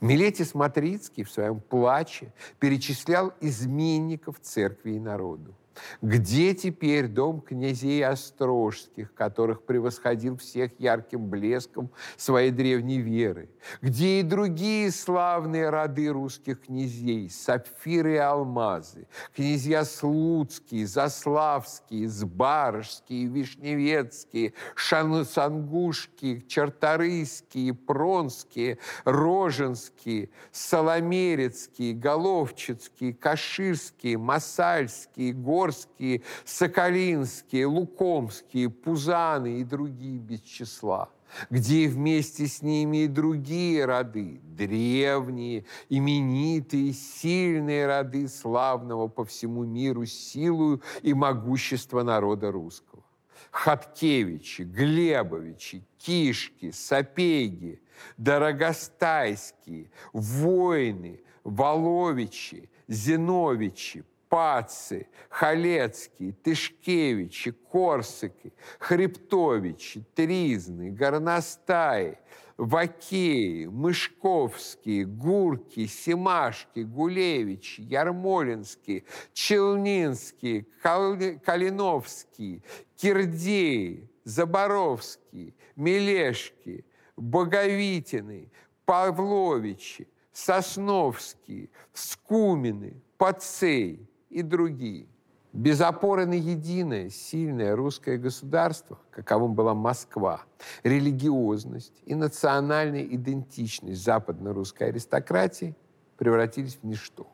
Милетис 0.00 0.54
Матрицкий 0.54 1.24
в 1.24 1.30
своем 1.30 1.60
плаче 1.60 2.32
перечислял 2.58 3.32
изменников 3.40 4.40
церкви 4.40 4.92
и 4.92 5.00
народу. 5.00 5.54
Где 6.02 6.54
теперь 6.54 7.08
дом 7.08 7.40
князей 7.40 8.04
Острожских, 8.04 9.12
которых 9.14 9.64
превосходил 9.64 10.36
всех 10.36 10.72
ярким 10.78 11.28
блеском 11.28 11.90
своей 12.16 12.50
древней 12.50 12.98
веры? 12.98 13.50
Где 13.80 14.20
и 14.20 14.22
другие 14.22 14.90
славные 14.90 15.70
роды 15.70 16.08
русских 16.08 16.62
князей, 16.62 17.30
сапфиры 17.30 18.14
и 18.14 18.18
алмазы, 18.18 19.06
князья 19.34 19.84
Слуцкие, 19.84 20.86
Заславские, 20.86 22.08
Сбарожские, 22.08 23.26
Вишневецкие, 23.26 24.52
Шансангушские, 24.74 26.42
Черторыйские, 26.42 27.74
Пронские, 27.74 28.78
Роженские, 29.04 30.30
Соломерецкие, 30.52 31.94
Головчицкие, 31.94 33.14
Каширские, 33.14 34.18
Масальские, 34.18 35.32
Горные, 35.32 35.63
Горские, 35.64 36.22
Соколинские, 36.44 37.66
Лукомские, 37.66 38.68
Пузаны 38.68 39.60
и 39.60 39.64
другие 39.64 40.18
без 40.18 40.40
числа 40.40 41.08
где 41.50 41.88
вместе 41.88 42.46
с 42.46 42.62
ними 42.62 42.98
и 42.98 43.08
другие 43.08 43.86
роды, 43.86 44.40
древние, 44.44 45.64
именитые, 45.88 46.92
сильные 46.92 47.86
роды 47.86 48.28
славного 48.28 49.08
по 49.08 49.24
всему 49.24 49.64
миру 49.64 50.06
силою 50.06 50.80
и 51.02 51.12
могущества 51.12 52.04
народа 52.04 52.52
русского. 52.52 53.02
Хаткевичи, 53.50 54.62
Глебовичи, 54.62 55.82
Кишки, 55.98 56.70
Сапеги, 56.70 57.80
Дорогостайские, 58.16 59.90
воины, 60.12 61.20
Воловичи, 61.42 62.70
Зиновичи, 62.86 64.04
Пацы, 64.34 65.06
Халецкий, 65.28 66.32
Тышкевичи, 66.32 67.52
Корсаки, 67.52 68.52
Хребтовичи, 68.80 70.04
Тризны, 70.12 70.90
Горностаи, 70.90 72.18
Вакеи, 72.56 73.66
Мышковские, 73.66 75.04
Гурки, 75.04 75.86
Семашки, 75.86 76.80
Гулевичи, 76.80 77.82
Ярмолинские, 77.82 79.04
Челнинские, 79.32 80.66
Калиновские, 80.82 82.64
Кирдеи, 82.96 84.10
Заборовские, 84.24 85.54
Мелешки, 85.76 86.84
Боговитины, 87.16 88.50
Павловичи, 88.84 90.08
Сосновские, 90.32 91.70
Скумины, 91.92 93.00
Пацей– 93.16 94.10
и 94.34 94.42
другие. 94.42 95.06
Без 95.52 95.80
опоры 95.80 96.26
на 96.26 96.34
единое, 96.34 97.10
сильное 97.10 97.76
русское 97.76 98.18
государство, 98.18 98.98
каковым 99.12 99.54
была 99.54 99.72
Москва, 99.72 100.42
религиозность 100.82 102.02
и 102.04 102.16
национальная 102.16 103.04
идентичность 103.04 104.02
западно-русской 104.02 104.88
аристократии 104.88 105.76
превратились 106.16 106.76
в 106.82 106.84
ничто. 106.84 107.28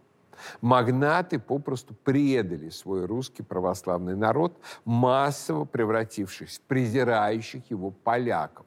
Магнаты 0.61 1.39
попросту 1.39 1.95
предали 1.95 2.69
свой 2.69 3.07
русский 3.07 3.43
православный 3.43 4.17
народ, 4.17 4.59
массово 4.85 5.65
превратившись 5.65 6.59
в 6.59 6.61
презирающих 6.63 7.71
его 7.71 7.91
поляков. 7.91 8.67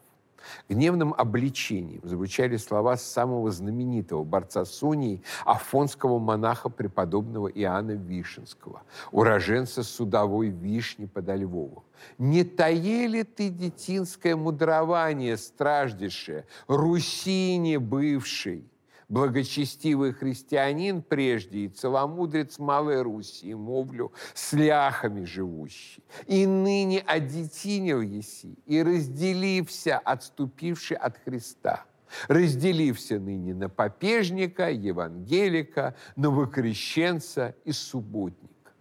Гневным 0.69 1.13
обличением 1.17 2.01
звучали 2.03 2.57
слова 2.57 2.97
самого 2.97 3.51
знаменитого 3.51 4.23
борца 4.23 4.65
с 4.65 4.83
унией, 4.83 5.23
афонского 5.45 6.19
монаха 6.19 6.69
преподобного 6.69 7.47
Иоанна 7.47 7.91
Вишенского, 7.91 8.83
уроженца 9.11 9.83
судовой 9.83 10.49
вишни 10.49 11.05
под 11.05 11.29
Львовом. 11.29 11.83
«Не 12.17 12.43
таели 12.43 13.23
ты 13.23 13.49
детинское 13.49 14.35
мудрование, 14.35 15.37
страждеше, 15.37 16.45
Русине 16.67 17.79
бывшей, 17.79 18.65
благочестивый 19.13 20.11
христианин 20.11 21.03
прежде 21.03 21.59
и 21.59 21.67
целомудрец 21.69 22.57
Малой 22.57 23.03
Руси, 23.03 23.53
мовлю, 23.53 24.11
с 24.33 24.53
ляхами 24.53 25.23
живущий. 25.23 26.03
И 26.25 26.47
ныне 26.47 26.99
одетинил 26.99 28.01
еси, 28.01 28.57
и 28.65 28.81
разделився, 28.81 29.99
отступивший 29.99 30.97
от 30.97 31.17
Христа. 31.19 31.85
Разделився 32.27 33.19
ныне 33.19 33.53
на 33.53 33.69
попежника, 33.69 34.71
евангелика, 34.71 35.95
новокрещенца 36.15 37.55
и 37.65 37.71
субботника. 37.71 38.71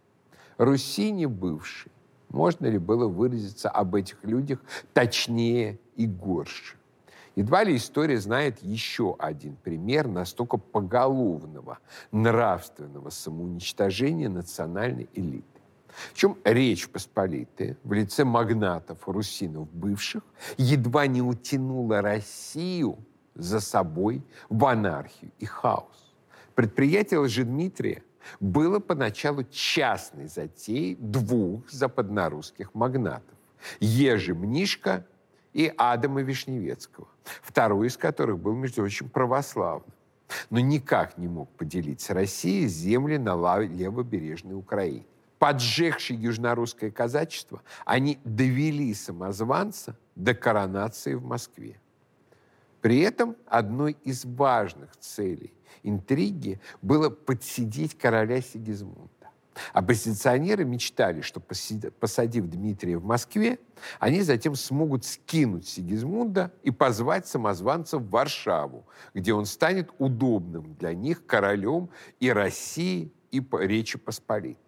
Руси 0.57 1.27
бывший. 1.27 1.93
Можно 2.31 2.69
ли 2.69 2.79
было 2.79 3.07
выразиться 3.07 3.69
об 3.69 3.95
этих 3.95 4.25
людях 4.25 4.61
точнее 4.95 5.79
и 5.97 6.07
горше? 6.07 6.77
Едва 7.35 7.65
ли 7.65 7.77
история 7.77 8.19
знает 8.21 8.63
еще 8.63 9.17
один 9.19 9.57
пример 9.57 10.07
настолько 10.07 10.59
поголовного 10.59 11.79
нравственного 12.11 13.11
самоуничтожения 13.11 14.29
национальной 14.29 15.09
элиты. 15.15 15.47
В 16.13 16.15
чем 16.15 16.39
речь 16.45 16.89
Посполитая 16.89 17.77
в 17.85 17.93
лице 17.93 18.25
магнатов, 18.25 19.07
русинов 19.07 19.71
бывших, 19.73 20.23
едва 20.57 21.07
не 21.07 21.23
утянула 21.23 22.03
Россию 22.03 22.99
за 23.35 23.61
собой 23.61 24.23
в 24.49 24.65
анархию 24.67 25.33
и 25.39 25.47
хаос. 25.47 26.15
Предприятие 26.55 27.21
Лжедмитрия 27.21 28.03
было 28.41 28.79
поначалу 28.79 29.43
частной 29.45 30.29
затеей 30.29 30.97
двух 30.97 31.69
западнорусских 31.71 32.75
магнатов– 32.75 33.37
Ежи 33.81 34.35
Мнишка 34.35 35.07
и 35.53 35.73
Адама 35.77 36.23
Вишневецкого, 36.23 37.09
второй 37.43 37.89
из 37.89 37.97
которых 37.97 38.39
был, 38.39 38.55
между 38.55 38.83
прочим, 38.83 39.09
православным, 39.09 39.93
но 40.51 40.61
никак 40.61 41.19
не 41.19 41.29
мог 41.29 41.51
поделить 41.51 42.01
с 42.01 42.11
Россией 42.11 42.67
земли 42.67 43.19
на 43.19 43.59
левобережной 43.59 44.55
Украине. 44.55 45.07
Поджегшие 45.39 46.21
южнорусское 46.21 46.91
казачество, 46.91 47.63
они 47.85 48.21
довели 48.25 48.95
самозванца 48.95 49.99
до 50.15 50.35
коронации 50.35 51.15
в 51.15 51.25
Москве. 51.25 51.81
При 52.81 53.01
этом 53.01 53.37
одной 53.47 53.97
из 54.05 54.25
важных 54.25 54.97
целей 54.97 55.53
интриги 55.83 56.61
было 56.81 57.11
подсидеть 57.11 57.99
короля 57.99 58.41
Сигизмунда. 58.41 59.22
Оппозиционеры 59.73 60.65
мечтали, 60.65 61.21
что 61.21 61.41
посадив 61.41 62.47
Дмитрия 62.47 62.97
в 62.97 63.05
Москве, 63.05 63.59
они 63.99 64.23
затем 64.23 64.55
смогут 64.55 65.05
скинуть 65.05 65.69
Сигизмунда 65.69 66.53
и 66.63 66.71
позвать 66.71 67.27
самозванца 67.27 67.99
в 67.99 68.09
Варшаву, 68.09 68.87
где 69.15 69.35
он 69.35 69.47
станет 69.47 69.91
удобным 69.99 70.75
для 70.75 70.95
них 70.95 71.27
королем 71.27 71.91
и 72.21 72.31
России, 72.31 73.13
и 73.31 73.43
Речи 73.53 73.99
Посполитой. 73.99 74.59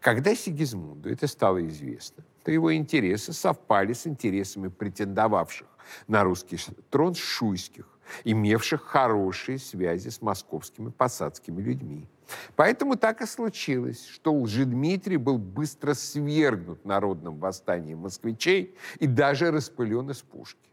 Когда 0.00 0.34
Сигизмунду 0.34 1.10
это 1.10 1.26
стало 1.26 1.66
известно, 1.68 2.24
то 2.42 2.50
его 2.50 2.74
интересы 2.74 3.32
совпали 3.32 3.92
с 3.92 4.06
интересами 4.06 4.68
претендовавших 4.68 5.68
на 6.06 6.24
русский 6.24 6.58
трон 6.90 7.14
шуйских, 7.14 7.86
имевших 8.24 8.82
хорошие 8.82 9.58
связи 9.58 10.08
с 10.08 10.20
московскими 10.22 10.90
посадскими 10.90 11.60
людьми. 11.60 12.08
Поэтому 12.56 12.96
так 12.96 13.22
и 13.22 13.26
случилось, 13.26 14.06
что 14.06 14.34
Лжедмитрий 14.34 15.16
был 15.16 15.38
быстро 15.38 15.94
свергнут 15.94 16.84
народным 16.84 17.38
восстанием 17.38 17.98
москвичей 17.98 18.76
и 18.98 19.06
даже 19.06 19.50
распылен 19.50 20.10
из 20.10 20.18
пушки. 20.22 20.68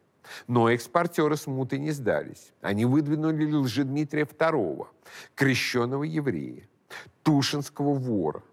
Но 0.47 0.69
экспортеры 0.69 1.37
смуты 1.37 1.77
не 1.77 1.91
сдались. 1.91 2.51
Они 2.61 2.85
выдвинули 2.85 3.45
Лжедмитрия 3.51 4.25
II, 4.25 4.87
крещенного 5.35 6.03
еврея, 6.03 6.67
Тушинского 7.23 7.93
вора. 7.93 8.43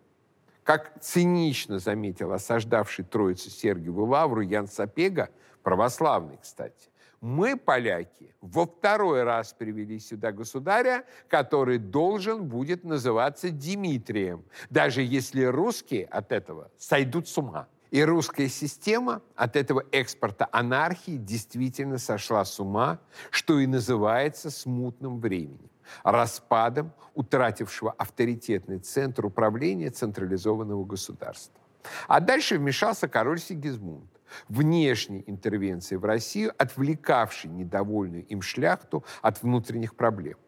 Как 0.65 1.01
цинично 1.01 1.79
заметил 1.79 2.33
осаждавший 2.33 3.05
Троицу 3.05 3.51
Сергиеву 3.51 4.05
Лавру 4.05 4.43
Ян 4.43 4.69
Сапега, 4.69 5.31
православный, 5.63 6.39
кстати, 6.41 6.92
мы, 7.23 7.57
поляки, 7.57 8.35
во 8.41 8.67
второй 8.67 9.23
раз 9.23 9.55
привели 9.55 10.01
сюда 10.01 10.33
государя, 10.33 11.05
который 11.29 11.79
должен 11.79 12.49
будет 12.49 12.83
называться 12.83 13.51
Дмитрием, 13.51 14.45
даже 14.71 15.03
если 15.03 15.45
русские 15.45 16.05
от 16.07 16.33
этого 16.33 16.71
сойдут 16.77 17.29
с 17.29 17.39
ума. 17.39 17.69
И 17.93 18.03
русская 18.03 18.49
система 18.49 19.23
от 19.37 19.55
этого 19.55 19.85
экспорта 19.93 20.49
анархии 20.51 21.17
действительно 21.17 21.99
сошла 21.99 22.45
с 22.45 22.59
ума, 22.59 22.99
что 23.31 23.61
и 23.61 23.69
называется 23.69 24.51
смутным 24.51 25.21
временем, 25.21 25.71
распадом 26.03 26.93
утратившего 27.15 27.93
авторитетный 27.93 28.81
центр 28.81 29.27
управления 29.27 29.91
централизованного 29.91 30.85
государства. 30.85 31.61
А 32.09 32.19
дальше 32.19 32.59
вмешался 32.59 33.07
король 33.07 33.39
Сигизмунд 33.39 34.12
внешней 34.49 35.25
интервенции 35.27 35.97
в 35.97 36.05
Россию, 36.05 36.53
отвлекавшей 36.59 37.51
недовольную 37.51 38.25
им 38.27 38.43
шляхту 38.43 39.05
от 39.21 39.43
внутренних 39.43 39.95
проблем. 39.95 40.39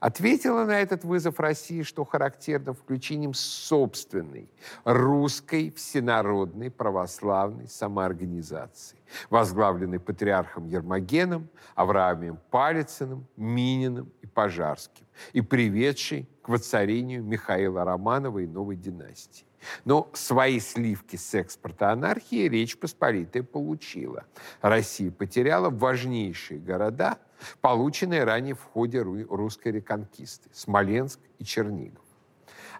Ответила 0.00 0.64
на 0.64 0.80
этот 0.80 1.04
вызов 1.04 1.40
России, 1.40 1.82
что 1.82 2.04
характерно, 2.04 2.72
включением 2.72 3.34
собственной 3.34 4.52
русской 4.84 5.72
всенародной 5.72 6.70
православной 6.70 7.66
самоорганизации, 7.66 8.98
возглавленной 9.28 9.98
патриархом 9.98 10.68
Ермогеном, 10.68 11.48
Авраамием 11.74 12.38
Палицыным, 12.50 13.26
Мининым 13.36 14.12
и 14.22 14.26
Пожарским, 14.26 15.04
и 15.32 15.40
приведшей 15.40 16.28
к 16.42 16.48
воцарению 16.48 17.24
Михаила 17.24 17.84
Романова 17.84 18.38
и 18.38 18.46
новой 18.46 18.76
династии. 18.76 19.47
Но 19.84 20.10
свои 20.14 20.60
сливки 20.60 21.16
с 21.16 21.34
экспорта 21.34 21.92
анархии 21.92 22.48
Речь 22.48 22.78
Посполитая 22.78 23.42
получила. 23.42 24.24
Россия 24.60 25.10
потеряла 25.10 25.70
важнейшие 25.70 26.60
города– 26.60 27.18
полученные 27.60 28.24
ранее 28.24 28.54
в 28.54 28.62
ходе 28.62 29.00
русской 29.00 29.72
реконкисты– 29.72 30.48
Смоленск 30.52 31.20
и 31.38 31.44
Чернигов. 31.44 32.04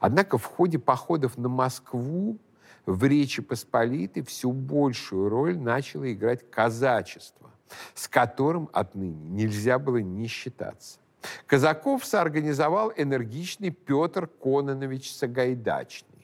Однако 0.01 0.39
в 0.39 0.45
ходе 0.45 0.79
походов 0.79 1.37
на 1.39 1.49
Москву 1.49 2.39
в 2.87 3.05
Речи 3.05 3.43
Посполитой 3.43 4.23
всю 4.23 4.53
большую 4.53 5.29
роль 5.29 5.59
начало 5.59 6.13
играть 6.13 6.51
казачество, 6.51 7.51
с 7.95 8.09
которым 8.09 8.71
отныне 8.73 9.29
нельзя 9.29 9.79
было 9.79 9.99
не 9.99 10.27
считаться. 10.27 10.99
Казаков 11.47 12.05
соорганизовал 12.05 12.93
энергичный 12.97 13.71
Петр 13.71 14.29
Кононович 14.29 15.13
Сагайдачный, 15.13 16.18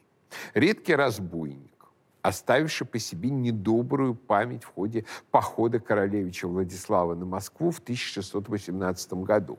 редкий 0.55 0.95
разбойник, 0.95 1.87
оставивший 2.23 2.87
по 2.87 2.99
себе 2.99 3.31
недобрую 3.31 4.15
память 4.15 4.65
в 4.65 4.75
ходе 4.75 5.05
похода 5.31 5.81
королевича 5.81 6.49
Владислава 6.49 7.15
на 7.15 7.25
Москву 7.25 7.71
в 7.71 7.79
1618 7.79 9.13
году. 9.15 9.59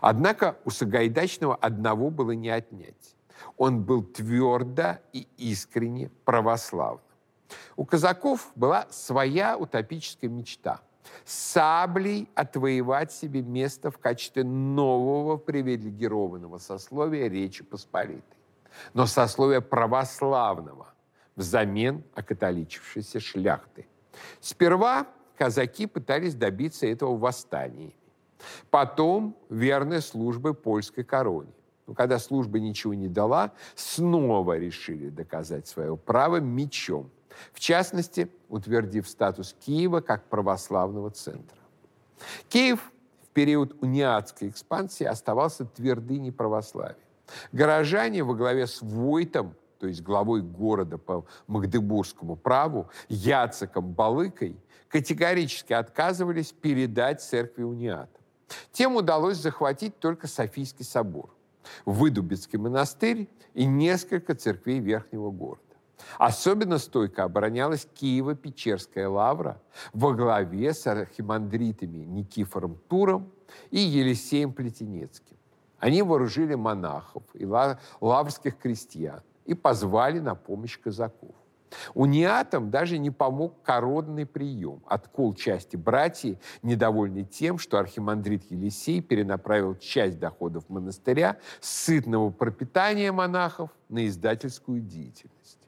Однако 0.00 0.56
у 0.64 0.70
Сагайдачного 0.70 1.54
одного 1.54 2.10
было 2.10 2.32
не 2.32 2.50
отнять. 2.50 3.16
Он 3.56 3.82
был 3.82 4.02
твердо 4.02 4.98
и 5.12 5.26
искренне 5.36 6.10
православным. 6.24 7.04
У 7.76 7.84
казаков 7.84 8.52
была 8.54 8.86
своя 8.90 9.56
утопическая 9.56 10.30
мечта– 10.30 10.80
саблей 11.24 12.28
отвоевать 12.34 13.12
себе 13.12 13.42
место 13.42 13.90
в 13.90 13.98
качестве 13.98 14.44
нового 14.44 15.36
привилегированного 15.36 16.58
сословия 16.58 17.28
Речи 17.28 17.64
Посполитой. 17.64 18.39
Но 18.94 19.06
сословия 19.06 19.60
православного– 19.60 20.88
взамен 21.40 22.04
окатоличившейся 22.14 23.18
шляхты. 23.18 23.86
Сперва 24.40 25.06
казаки 25.36 25.86
пытались 25.86 26.34
добиться 26.34 26.86
этого 26.86 27.16
восстаниями. 27.16 27.94
Потом 28.70 29.36
верной 29.48 30.02
службы 30.02 30.54
польской 30.54 31.04
короне. 31.04 31.52
Но 31.86 31.94
когда 31.94 32.18
служба 32.18 32.60
ничего 32.60 32.94
не 32.94 33.08
дала, 33.08 33.52
снова 33.74 34.58
решили 34.58 35.08
доказать 35.08 35.66
свое 35.66 35.96
право 35.96 36.36
мечом. 36.36 37.10
В 37.52 37.60
частности, 37.60 38.30
утвердив 38.48 39.08
статус 39.08 39.56
Киева 39.60 40.00
как 40.00 40.24
православного 40.28 41.10
центра. 41.10 41.58
Киев 42.48 42.92
в 43.22 43.28
период 43.28 43.82
униатской 43.82 44.48
экспансии 44.48 45.04
оставался 45.04 45.64
твердыней 45.64 46.32
православия. 46.32 47.09
Горожане 47.52 48.22
во 48.22 48.34
главе 48.34 48.66
с 48.66 48.82
Войтом 48.82 49.54
то 49.80 49.86
есть 49.86 50.02
главой 50.02 50.42
города 50.42 50.98
по 50.98 51.24
Магдебургскому 51.46 52.36
праву, 52.36 52.90
Яцеком 53.08 53.92
Балыкой, 53.92 54.56
категорически 54.88 55.72
отказывались 55.72 56.52
передать 56.52 57.22
церкви 57.22 57.62
униатам. 57.62 58.22
Тем 58.72 58.96
удалось 58.96 59.38
захватить 59.38 59.98
только 59.98 60.26
Софийский 60.26 60.84
собор, 60.84 61.34
Выдубицкий 61.86 62.58
монастырь 62.58 63.28
и 63.54 63.64
несколько 63.64 64.34
церквей 64.34 64.80
Верхнего 64.80 65.30
города. 65.30 65.62
Особенно 66.18 66.78
стойко 66.78 67.24
оборонялась 67.24 67.86
Киево-Печерская 67.94 69.08
лавра 69.08 69.60
во 69.92 70.12
главе 70.12 70.74
с 70.74 70.86
архимандритами 70.86 71.98
Никифором 71.98 72.78
Туром 72.88 73.30
и 73.70 73.78
Елисеем 73.78 74.52
Плетенецким. 74.52 75.36
Они 75.80 76.02
вооружили 76.02 76.54
монахов 76.54 77.22
и 77.34 77.46
лаврских 78.00 78.58
крестьян, 78.58 79.22
и 79.46 79.54
позвали 79.54 80.20
на 80.20 80.34
помощь 80.34 80.78
казаков. 80.78 81.34
Униатам 81.94 82.70
даже 82.70 82.98
не 82.98 83.10
помог 83.10 83.62
коронный 83.62 84.26
прием. 84.26 84.82
Откол 84.86 85.34
части 85.34 85.76
братьев, 85.76 86.38
недовольный 86.62 87.24
тем, 87.24 87.58
что 87.58 87.78
архимандрит 87.78 88.50
Елисей 88.50 89.00
перенаправил 89.00 89.76
часть 89.76 90.18
доходов 90.18 90.68
монастыря 90.68 91.38
с 91.60 91.84
сытного 91.84 92.30
пропитания 92.30 93.12
монахов 93.12 93.70
на 93.88 94.06
издательскую 94.06 94.80
деятельность. 94.80 95.58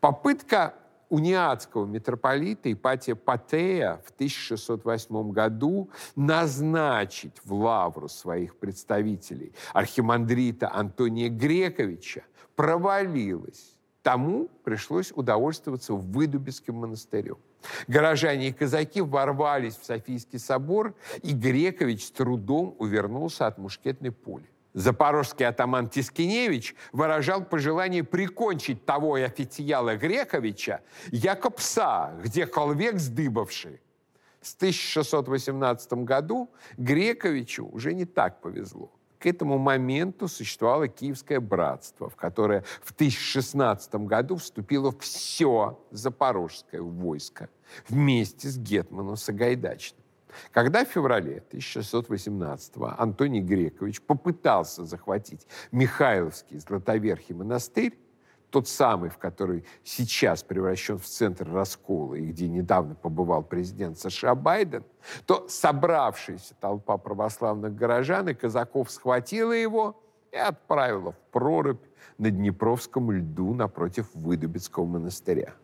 Попытка 0.00 0.74
униатского 1.08 1.86
митрополита 1.86 2.72
Ипатия 2.72 3.14
Патея 3.14 4.00
в 4.04 4.10
1608 4.10 5.30
году 5.30 5.90
назначить 6.16 7.36
в 7.44 7.54
лавру 7.54 8.08
своих 8.08 8.56
представителей 8.56 9.52
архимандрита 9.72 10.72
Антония 10.72 11.28
Грековича 11.28 12.22
провалилась. 12.56 13.76
Тому 14.02 14.48
пришлось 14.64 15.12
удовольствоваться 15.12 15.92
Выдубицким 15.92 16.76
монастырем. 16.76 17.38
Горожане 17.88 18.48
и 18.48 18.52
казаки 18.52 19.00
ворвались 19.00 19.76
в 19.76 19.84
Софийский 19.84 20.38
собор, 20.38 20.94
и 21.22 21.32
Грекович 21.34 22.06
с 22.06 22.10
трудом 22.10 22.74
увернулся 22.78 23.46
от 23.46 23.58
мушкетной 23.58 24.12
пули. 24.12 24.48
Запорожский 24.78 25.44
атаман 25.44 25.88
Тискиневич 25.88 26.76
выражал 26.92 27.44
пожелание 27.44 28.04
прикончить 28.04 28.86
того 28.86 29.14
официала 29.14 29.96
Грековича, 29.96 30.82
яко 31.10 31.50
пса, 31.50 32.14
где 32.22 32.46
колвек 32.46 33.00
сдыбавший. 33.00 33.80
С 34.40 34.54
1618 34.54 35.92
году 36.04 36.48
Грековичу 36.76 37.66
уже 37.66 37.92
не 37.92 38.04
так 38.04 38.40
повезло. 38.40 38.92
К 39.18 39.26
этому 39.26 39.58
моменту 39.58 40.28
существовало 40.28 40.86
Киевское 40.86 41.40
братство, 41.40 42.08
в 42.08 42.14
которое 42.14 42.62
в 42.80 42.92
1016 42.92 43.92
году 44.06 44.36
вступило 44.36 44.94
все 45.00 45.76
запорожское 45.90 46.80
войско 46.80 47.48
вместе 47.88 48.46
с 48.46 48.56
Гетманом 48.56 49.16
Сагайдачным. 49.16 50.04
Когда 50.52 50.84
в 50.84 50.88
феврале 50.88 51.42
1618-го 51.50 52.94
Антоний 52.98 53.40
Грекович 53.40 54.02
попытался 54.02 54.84
захватить 54.84 55.46
Михайловский 55.72 56.58
Златоверхий 56.58 57.34
монастырь, 57.34 57.98
тот 58.50 58.66
самый, 58.66 59.10
в 59.10 59.18
который 59.18 59.64
сейчас 59.84 60.42
превращен 60.42 60.98
в 60.98 61.04
центр 61.04 61.50
раскола 61.50 62.14
и 62.14 62.26
где 62.26 62.48
недавно 62.48 62.94
побывал 62.94 63.42
президент 63.42 63.98
США 63.98 64.34
Байден, 64.34 64.84
то 65.26 65.46
собравшаяся 65.48 66.54
толпа 66.58 66.96
православных 66.96 67.74
горожан 67.74 68.28
и 68.28 68.34
казаков 68.34 68.90
схватила 68.90 69.52
его 69.52 70.02
и 70.32 70.36
отправила 70.36 71.12
в 71.12 71.18
прорубь 71.30 71.82
на 72.16 72.30
Днепровском 72.30 73.10
льду 73.10 73.54
напротив 73.54 74.06
Выдубицкого 74.14 74.86
монастыря. 74.86 75.54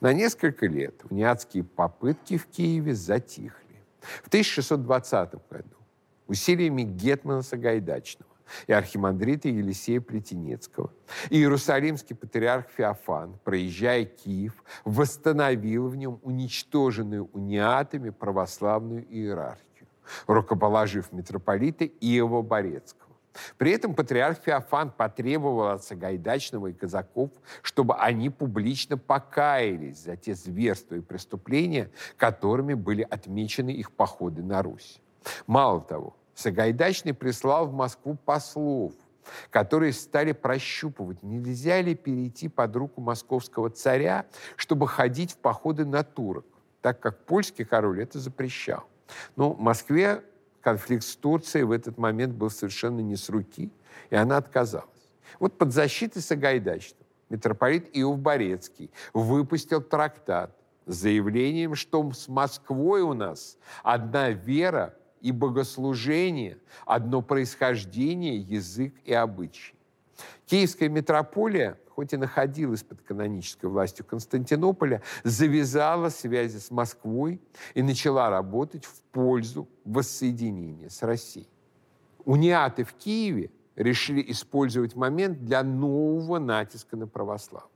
На 0.00 0.12
несколько 0.12 0.66
лет 0.66 1.02
униатские 1.08 1.64
попытки 1.64 2.36
в 2.36 2.46
Киеве 2.46 2.94
затихли. 2.94 3.61
В 4.22 4.28
1620 4.28 5.34
году 5.50 5.76
усилиями 6.26 6.82
Гетмана 6.82 7.42
Сагайдачного 7.42 8.30
и 8.66 8.72
архимандрита 8.72 9.48
Елисея 9.48 10.00
Плетенецкого. 10.00 10.92
Иерусалимский 11.30 12.14
патриарх 12.14 12.68
Феофан, 12.76 13.38
проезжая 13.44 14.04
Киев, 14.04 14.62
восстановил 14.84 15.88
в 15.88 15.96
нем 15.96 16.18
уничтоженную 16.22 17.28
униатами 17.32 18.10
православную 18.10 19.06
иерархию, 19.08 19.88
рукоположив 20.26 21.12
митрополита 21.12 21.84
Иова 21.84 22.42
Борецкого. 22.42 23.11
При 23.56 23.72
этом 23.72 23.94
патриарх 23.94 24.38
Феофан 24.44 24.90
потребовал 24.90 25.68
от 25.68 25.84
Сагайдачного 25.84 26.68
и 26.68 26.72
казаков, 26.72 27.30
чтобы 27.62 27.94
они 27.96 28.30
публично 28.30 28.98
покаялись 28.98 29.98
за 29.98 30.16
те 30.16 30.34
зверства 30.34 30.96
и 30.96 31.00
преступления, 31.00 31.90
которыми 32.16 32.74
были 32.74 33.02
отмечены 33.02 33.70
их 33.70 33.92
походы 33.92 34.42
на 34.42 34.62
Русь. 34.62 35.00
Мало 35.46 35.80
того, 35.80 36.16
Сагайдачный 36.34 37.14
прислал 37.14 37.66
в 37.66 37.72
Москву 37.72 38.16
послов, 38.24 38.92
которые 39.50 39.92
стали 39.92 40.32
прощупывать, 40.32 41.22
нельзя 41.22 41.80
ли 41.80 41.94
перейти 41.94 42.48
под 42.48 42.74
руку 42.76 43.00
московского 43.00 43.70
царя, 43.70 44.26
чтобы 44.56 44.88
ходить 44.88 45.32
в 45.32 45.36
походы 45.36 45.84
на 45.84 46.02
турок, 46.02 46.46
так 46.80 47.00
как 47.00 47.24
польский 47.24 47.64
король 47.64 48.02
это 48.02 48.18
запрещал. 48.18 48.84
Но 49.36 49.54
Москве 49.54 50.22
конфликт 50.62 51.04
с 51.04 51.16
Турцией 51.16 51.64
в 51.64 51.72
этот 51.72 51.98
момент 51.98 52.34
был 52.34 52.50
совершенно 52.50 53.00
не 53.00 53.16
с 53.16 53.28
руки, 53.28 53.70
и 54.10 54.16
она 54.16 54.38
отказалась. 54.38 54.88
Вот 55.38 55.58
под 55.58 55.72
защитой 55.72 56.20
Сагайдачного 56.20 57.04
митрополит 57.28 57.88
Иов 57.92 58.18
Борецкий 58.18 58.90
выпустил 59.12 59.82
трактат, 59.82 60.56
с 60.86 60.94
заявлением, 60.96 61.74
что 61.74 62.10
с 62.12 62.28
Москвой 62.28 63.02
у 63.02 63.14
нас 63.14 63.56
одна 63.82 64.30
вера 64.30 64.94
и 65.20 65.30
богослужение, 65.30 66.58
одно 66.84 67.22
происхождение, 67.22 68.36
язык 68.36 68.94
и 69.04 69.12
обычаи. 69.12 69.74
Киевская 70.46 70.88
митрополия, 70.88 71.78
хоть 71.94 72.12
и 72.12 72.16
находилась 72.16 72.82
под 72.82 73.02
канонической 73.02 73.68
властью 73.68 74.06
Константинополя, 74.06 75.02
завязала 75.24 76.08
связи 76.08 76.58
с 76.58 76.70
Москвой 76.70 77.40
и 77.74 77.82
начала 77.82 78.30
работать 78.30 78.84
в 78.84 79.02
пользу 79.12 79.68
воссоединения 79.84 80.88
с 80.88 81.02
Россией. 81.02 81.48
Униаты 82.24 82.84
в 82.84 82.94
Киеве 82.94 83.50
решили 83.76 84.24
использовать 84.30 84.94
момент 84.94 85.44
для 85.44 85.62
нового 85.62 86.38
натиска 86.38 86.96
на 86.96 87.06
православных. 87.06 87.70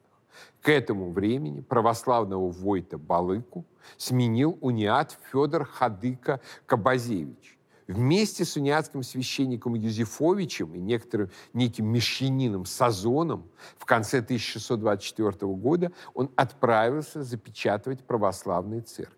К 0.61 0.69
этому 0.69 1.13
времени 1.13 1.61
православного 1.61 2.51
Войта 2.51 2.99
Балыку 2.99 3.65
сменил 3.97 4.59
униат 4.61 5.19
Федор 5.31 5.65
Хадыка 5.65 6.41
Кабазевич. 6.67 7.56
Вместе 7.87 8.45
с 8.45 8.57
униатским 8.57 9.03
священником 9.05 9.75
Юзефовичем 9.75 10.75
и 10.75 10.81
некоторым 10.81 11.31
неким 11.53 11.87
мещанином 11.87 12.65
Сазоном 12.65 13.49
в 13.79 13.85
конце 13.85 14.19
1624 14.19 15.53
года 15.55 15.93
он 16.13 16.31
отправился 16.35 17.23
запечатывать 17.23 18.03
православные 18.05 18.81
церкви. 18.81 19.17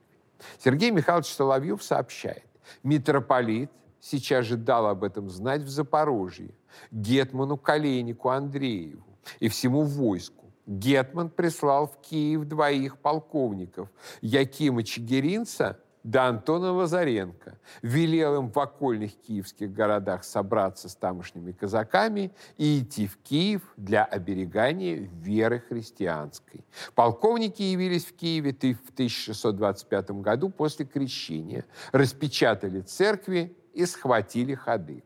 Сергей 0.62 0.90
Михайлович 0.90 1.28
Соловьев 1.28 1.82
сообщает, 1.82 2.44
митрополит 2.82 3.70
сейчас 4.00 4.44
же 4.44 4.56
дал 4.56 4.86
об 4.86 5.02
этом 5.02 5.30
знать 5.30 5.62
в 5.62 5.68
Запорожье, 5.68 6.50
Гетману 6.90 7.56
Каленику 7.56 8.28
Андрееву 8.28 9.04
и 9.40 9.48
всему 9.48 9.82
войску. 9.82 10.44
Гетман 10.66 11.30
прислал 11.30 11.86
в 11.86 11.98
Киев 12.02 12.44
двоих 12.44 12.98
полковников– 12.98 13.88
Якима 14.20 14.82
Чигиринца 14.82 15.80
да 16.04 16.28
Антона 16.28 16.72
Лазаренко. 16.72 17.58
Велел 17.82 18.40
им 18.40 18.50
в 18.50 18.58
окольных 18.58 19.14
киевских 19.16 19.72
городах 19.72 20.24
собраться 20.24 20.88
с 20.88 20.94
тамошними 20.94 21.52
казаками 21.52 22.32
и 22.56 22.80
идти 22.80 23.06
в 23.06 23.16
Киев 23.18 23.62
для 23.76 24.04
оберегания 24.04 24.96
веры 24.96 25.60
христианской. 25.60 26.64
Полковники 26.94 27.62
явились 27.62 28.06
в 28.06 28.14
Киеве 28.16 28.52
в 28.52 28.90
1625 28.92 30.10
году 30.10 30.50
после 30.50 30.86
крещения, 30.86 31.64
распечатали 31.92 32.80
церкви 32.80 33.56
и 33.74 33.86
схватили 33.86 34.54
ходы. 34.54 35.02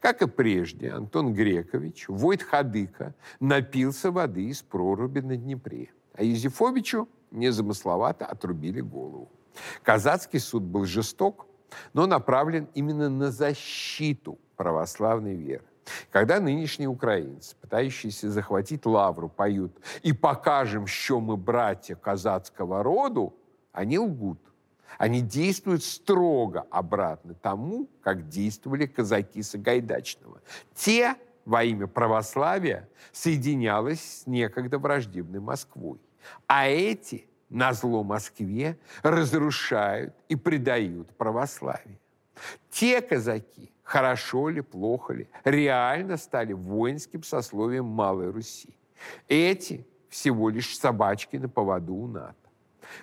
Как 0.00 0.22
и 0.22 0.28
прежде, 0.28 0.90
Антон 0.90 1.34
Грекович, 1.34 2.06
Войт 2.08 2.42
Хадыка, 2.42 3.14
напился 3.40 4.10
воды 4.10 4.44
из 4.44 4.62
проруби 4.62 5.20
на 5.20 5.36
Днепре, 5.36 5.90
а 6.14 6.22
Юзефовичу 6.22 7.08
незамысловато 7.30 8.24
отрубили 8.24 8.80
голову. 8.80 9.30
Казацкий 9.82 10.40
суд 10.40 10.62
был 10.62 10.84
жесток, 10.84 11.46
но 11.92 12.06
направлен 12.06 12.68
именно 12.74 13.08
на 13.08 13.30
защиту 13.30 14.38
православной 14.56 15.34
веры. 15.34 15.64
Когда 16.10 16.40
нынешние 16.40 16.88
украинцы, 16.88 17.56
пытающиеся 17.60 18.30
захватить 18.30 18.86
лавру, 18.86 19.28
поют 19.28 19.72
«И 20.02 20.12
покажем, 20.12 20.86
что 20.86 21.20
мы 21.20 21.36
братья 21.36 21.94
казацкого 21.94 22.82
роду», 22.82 23.34
они 23.72 23.98
лгут. 23.98 24.40
Они 24.98 25.20
действуют 25.20 25.82
строго 25.82 26.66
обратно 26.70 27.34
тому, 27.34 27.88
как 28.00 28.28
действовали 28.28 28.86
казаки 28.86 29.42
Сагайдачного. 29.42 30.40
Те 30.74 31.16
во 31.44 31.64
имя 31.64 31.86
православия 31.86 32.88
соединялись 33.12 34.20
с 34.22 34.26
некогда 34.26 34.78
враждебной 34.78 35.40
Москвой. 35.40 36.00
А 36.46 36.68
эти 36.68 37.26
на 37.54 37.72
зло 37.72 38.02
Москве 38.02 38.76
разрушают 39.02 40.12
и 40.28 40.34
предают 40.36 41.16
православие. 41.16 41.98
Те 42.68 43.00
казаки, 43.00 43.72
хорошо 43.84 44.48
ли, 44.48 44.60
плохо 44.60 45.12
ли, 45.14 45.28
реально 45.44 46.16
стали 46.16 46.52
воинским 46.52 47.22
сословием 47.22 47.84
Малой 47.84 48.30
Руси. 48.30 48.76
Эти 49.28 49.86
всего 50.08 50.50
лишь 50.50 50.76
собачки 50.76 51.36
на 51.36 51.48
поводу 51.48 51.94
у 51.94 52.08
НАТО. 52.08 52.34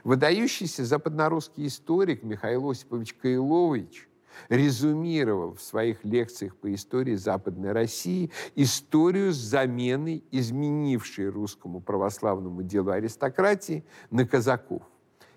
Выдающийся 0.04 0.84
западнорусский 0.84 1.68
историк 1.68 2.22
Михаил 2.24 2.70
Осипович 2.70 3.14
Каилович 3.14 4.10
резюмировал 4.50 5.54
в 5.54 5.62
своих 5.62 6.04
лекциях 6.04 6.56
по 6.56 6.74
истории 6.74 7.16
Западной 7.16 7.72
России 7.72 8.32
историю 8.56 9.32
замены, 9.32 10.24
изменившей 10.32 11.30
русскому 11.30 11.82
православному 11.82 12.64
делу 12.64 12.92
аристократии 12.92 13.84
на 14.10 14.26
казаков. 14.26 14.82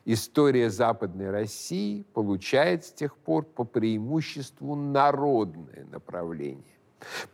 История 0.04 0.68
Западной 0.68 1.30
России 1.30 2.04
получает 2.12 2.84
с 2.84 2.92
тех 2.92 3.16
пор 3.16 3.44
по 3.44 3.64
преимуществу 3.64 4.74
народное 4.74 5.86
направление. 5.90 6.62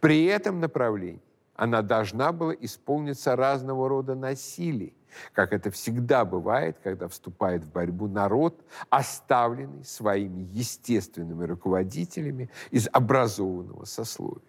При 0.00 0.24
этом 0.24 0.60
направлении 0.60 1.20
она 1.56 1.82
должна 1.82 2.32
была 2.32 2.54
исполниться 2.54 3.36
разного 3.36 3.88
рода 3.88 4.14
насилий, 4.14 4.94
как 5.32 5.52
это 5.52 5.70
всегда 5.70 6.24
бывает, 6.24 6.78
когда 6.82 7.08
вступает 7.08 7.64
в 7.64 7.72
борьбу 7.72 8.08
народ, 8.08 8.64
оставленный 8.88 9.84
своими 9.84 10.42
естественными 10.52 11.44
руководителями 11.44 12.50
из 12.70 12.88
образованного 12.92 13.84
сословия. 13.84 14.42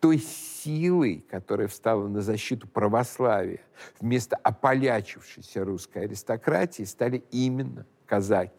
Той 0.00 0.18
силой, 0.18 1.24
которая 1.30 1.68
встала 1.68 2.08
на 2.08 2.20
защиту 2.20 2.66
православия 2.68 3.60
вместо 4.00 4.36
ополячившейся 4.36 5.64
русской 5.64 6.04
аристократии, 6.04 6.82
стали 6.82 7.24
именно 7.30 7.86
казаки. 8.06 8.52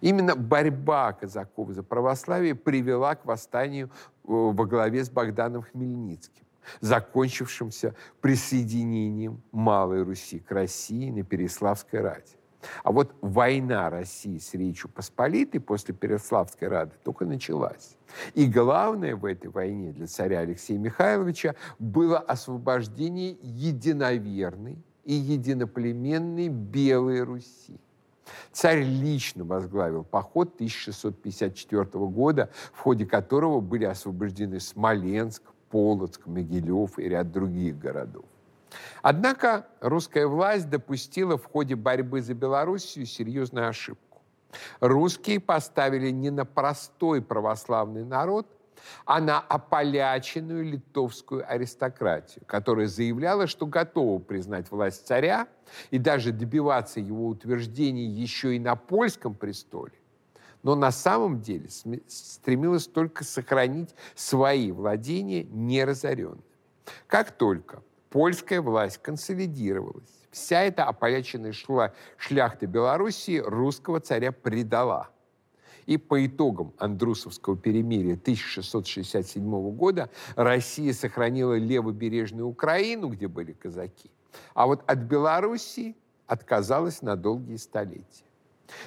Именно 0.00 0.34
борьба 0.36 1.12
казаков 1.12 1.70
за 1.70 1.82
православие 1.82 2.54
привела 2.54 3.14
к 3.14 3.24
восстанию 3.26 3.88
э, 3.88 3.90
во 4.24 4.64
главе 4.64 5.04
с 5.04 5.10
Богданом 5.10 5.62
Хмельницким 5.62 6.45
закончившимся 6.80 7.94
присоединением 8.20 9.42
Малой 9.52 10.02
Руси 10.02 10.38
к 10.38 10.50
России 10.50 11.10
на 11.10 11.22
Переславской 11.22 12.00
Раде. 12.00 12.36
А 12.82 12.92
вот 12.92 13.14
война 13.20 13.90
России 13.90 14.38
с 14.38 14.54
Речью 14.54 14.90
Посполитой 14.90 15.60
после 15.60 15.94
Переславской 15.94 16.68
Рады 16.68 16.92
только 17.04 17.24
началась. 17.24 17.96
И 18.34 18.46
главное 18.46 19.16
в 19.16 19.24
этой 19.24 19.50
войне 19.50 19.92
для 19.92 20.06
царя 20.06 20.40
Алексея 20.40 20.78
Михайловича 20.78 21.54
было 21.78 22.18
освобождение 22.18 23.36
единоверной 23.42 24.78
и 25.04 25.14
единоплеменной 25.14 26.48
Белой 26.48 27.22
Руси. 27.22 27.78
Царь 28.50 28.82
лично 28.82 29.44
возглавил 29.44 30.02
поход 30.02 30.54
1654 30.54 31.84
года, 32.06 32.50
в 32.72 32.80
ходе 32.80 33.06
которого 33.06 33.60
были 33.60 33.84
освобождены 33.84 34.58
Смоленск, 34.58 35.42
Полоцк, 35.70 36.26
Могилев 36.26 36.98
и 36.98 37.08
ряд 37.08 37.30
других 37.32 37.78
городов. 37.78 38.24
Однако 39.02 39.66
русская 39.80 40.26
власть 40.26 40.68
допустила 40.68 41.38
в 41.38 41.46
ходе 41.46 41.76
борьбы 41.76 42.20
за 42.20 42.34
Белоруссию 42.34 43.06
серьезную 43.06 43.68
ошибку. 43.68 44.22
Русские 44.80 45.40
поставили 45.40 46.10
не 46.10 46.30
на 46.30 46.44
простой 46.44 47.22
православный 47.22 48.04
народ, 48.04 48.46
а 49.04 49.20
на 49.20 49.40
ополяченную 49.40 50.64
литовскую 50.64 51.50
аристократию, 51.50 52.44
которая 52.46 52.86
заявляла, 52.86 53.46
что 53.46 53.66
готова 53.66 54.18
признать 54.18 54.70
власть 54.70 55.06
царя 55.06 55.48
и 55.90 55.98
даже 55.98 56.32
добиваться 56.32 57.00
его 57.00 57.26
утверждения 57.26 58.06
еще 58.06 58.54
и 58.54 58.58
на 58.58 58.76
польском 58.76 59.34
престоле, 59.34 59.94
но 60.66 60.74
на 60.74 60.90
самом 60.90 61.42
деле 61.42 61.68
стремилась 62.08 62.88
только 62.88 63.22
сохранить 63.22 63.94
свои 64.16 64.72
владения 64.72 65.44
неразоренными. 65.44 66.42
Как 67.06 67.30
только 67.30 67.84
польская 68.10 68.60
власть 68.60 68.98
консолидировалась, 68.98 70.10
вся 70.32 70.62
эта 70.62 70.82
ополяченная 70.82 71.52
шла 71.52 71.92
шляхта 72.16 72.66
Белоруссии 72.66 73.38
русского 73.38 74.00
царя 74.00 74.32
предала. 74.32 75.10
И 75.86 75.98
по 75.98 76.26
итогам 76.26 76.72
Андрусовского 76.78 77.56
перемирия 77.56 78.14
1667 78.14 79.70
года 79.70 80.10
Россия 80.34 80.92
сохранила 80.92 81.56
левобережную 81.56 82.48
Украину, 82.48 83.10
где 83.10 83.28
были 83.28 83.52
казаки, 83.52 84.10
а 84.52 84.66
вот 84.66 84.82
от 84.90 84.98
Белоруссии 84.98 85.94
отказалась 86.26 87.02
на 87.02 87.14
долгие 87.14 87.54
столетия. 87.54 88.26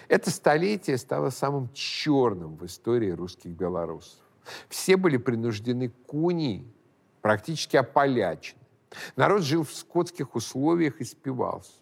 Это 0.08 0.30
столетие 0.32 0.98
стало 0.98 1.30
самым 1.30 1.70
черным 1.74 2.56
в 2.56 2.66
истории 2.66 3.12
русских 3.12 3.52
белорусов. 3.52 4.20
Все 4.68 4.98
были 4.98 5.18
принуждены 5.18 5.90
к 5.90 6.14
унии, 6.14 6.66
практически 7.22 7.78
ополячены. 7.78 8.60
Народ 9.16 9.44
жил 9.44 9.64
в 9.64 9.72
скотских 9.72 10.36
условиях 10.36 11.00
и 11.00 11.04
спивался. 11.04 11.74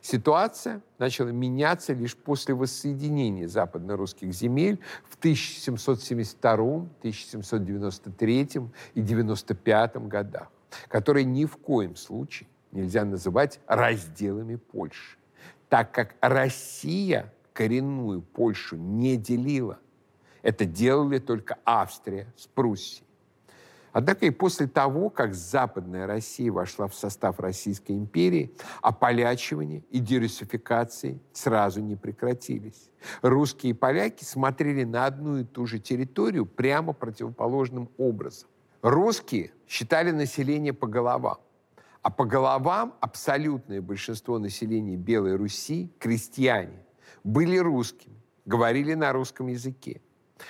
Ситуация 0.00 0.82
начала 0.98 1.28
меняться 1.28 1.92
лишь 1.92 2.16
после 2.16 2.54
воссоединения 2.54 3.46
западно-русских 3.46 4.32
земель 4.32 4.80
в 5.08 5.16
1772, 5.16 6.52
1793 6.52 8.40
и 8.40 9.00
1795 9.00 9.96
годах, 10.08 10.48
которые 10.88 11.24
ни 11.24 11.44
в 11.44 11.56
коем 11.58 11.94
случае 11.94 12.48
нельзя 12.72 13.04
называть 13.04 13.60
разделами 13.66 14.56
Польши. 14.56 15.16
так 15.68 15.92
как 15.92 16.16
Россия 16.20 17.32
коренную 17.58 18.22
Польшу 18.22 18.76
не 18.76 19.16
делила. 19.16 19.80
Это 20.42 20.64
делали 20.64 21.18
только 21.18 21.58
Австрия 21.64 22.32
с 22.36 22.46
Пруссией. 22.46 23.04
Однако 23.92 24.26
и 24.26 24.30
после 24.30 24.68
того, 24.68 25.10
как 25.10 25.34
Западная 25.34 26.06
Россия 26.06 26.52
вошла 26.52 26.86
в 26.86 26.94
состав 26.94 27.40
Российской 27.40 27.92
империи, 27.92 28.54
ополячивание 28.80 29.82
и 29.90 29.98
дерусификации 29.98 31.20
сразу 31.32 31.80
не 31.80 31.96
прекратились. 31.96 32.90
Русские 33.22 33.70
и 33.70 33.74
поляки 33.74 34.22
смотрели 34.22 34.84
на 34.84 35.06
одну 35.06 35.38
и 35.38 35.44
ту 35.44 35.66
же 35.66 35.80
территорию 35.80 36.46
прямо 36.46 36.92
противоположным 36.92 37.88
образом. 37.98 38.48
Русские 38.82 39.50
считали 39.66 40.12
население 40.12 40.72
по 40.72 40.86
головам, 40.86 41.38
а 42.02 42.10
по 42.10 42.24
головам 42.24 42.94
абсолютное 43.00 43.82
большинство 43.82 44.38
населения 44.38 44.96
Белой 44.96 45.34
Руси, 45.34 45.90
крестьяне, 45.98 46.84
были 47.24 47.56
русскими, 47.58 48.20
говорили 48.44 48.94
на 48.94 49.12
русском 49.12 49.48
языке. 49.48 50.00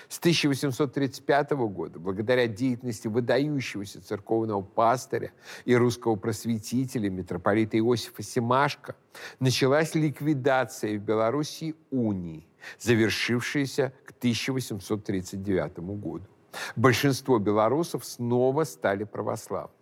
С 0.08 0.18
1835 0.18 1.50
года, 1.52 1.98
благодаря 1.98 2.46
деятельности 2.46 3.08
выдающегося 3.08 4.02
церковного 4.02 4.62
пастыря 4.62 5.32
и 5.64 5.74
русского 5.74 6.16
просветителя 6.16 7.10
митрополита 7.10 7.78
Иосифа 7.78 8.22
Семашко, 8.22 8.96
началась 9.40 9.94
ликвидация 9.94 10.98
в 10.98 11.02
Белоруссии 11.02 11.74
унии, 11.90 12.46
завершившаяся 12.78 13.92
к 14.04 14.10
1839 14.10 15.78
году. 15.78 16.26
Большинство 16.76 17.38
белорусов 17.38 18.04
снова 18.04 18.64
стали 18.64 19.04
православными. 19.04 19.74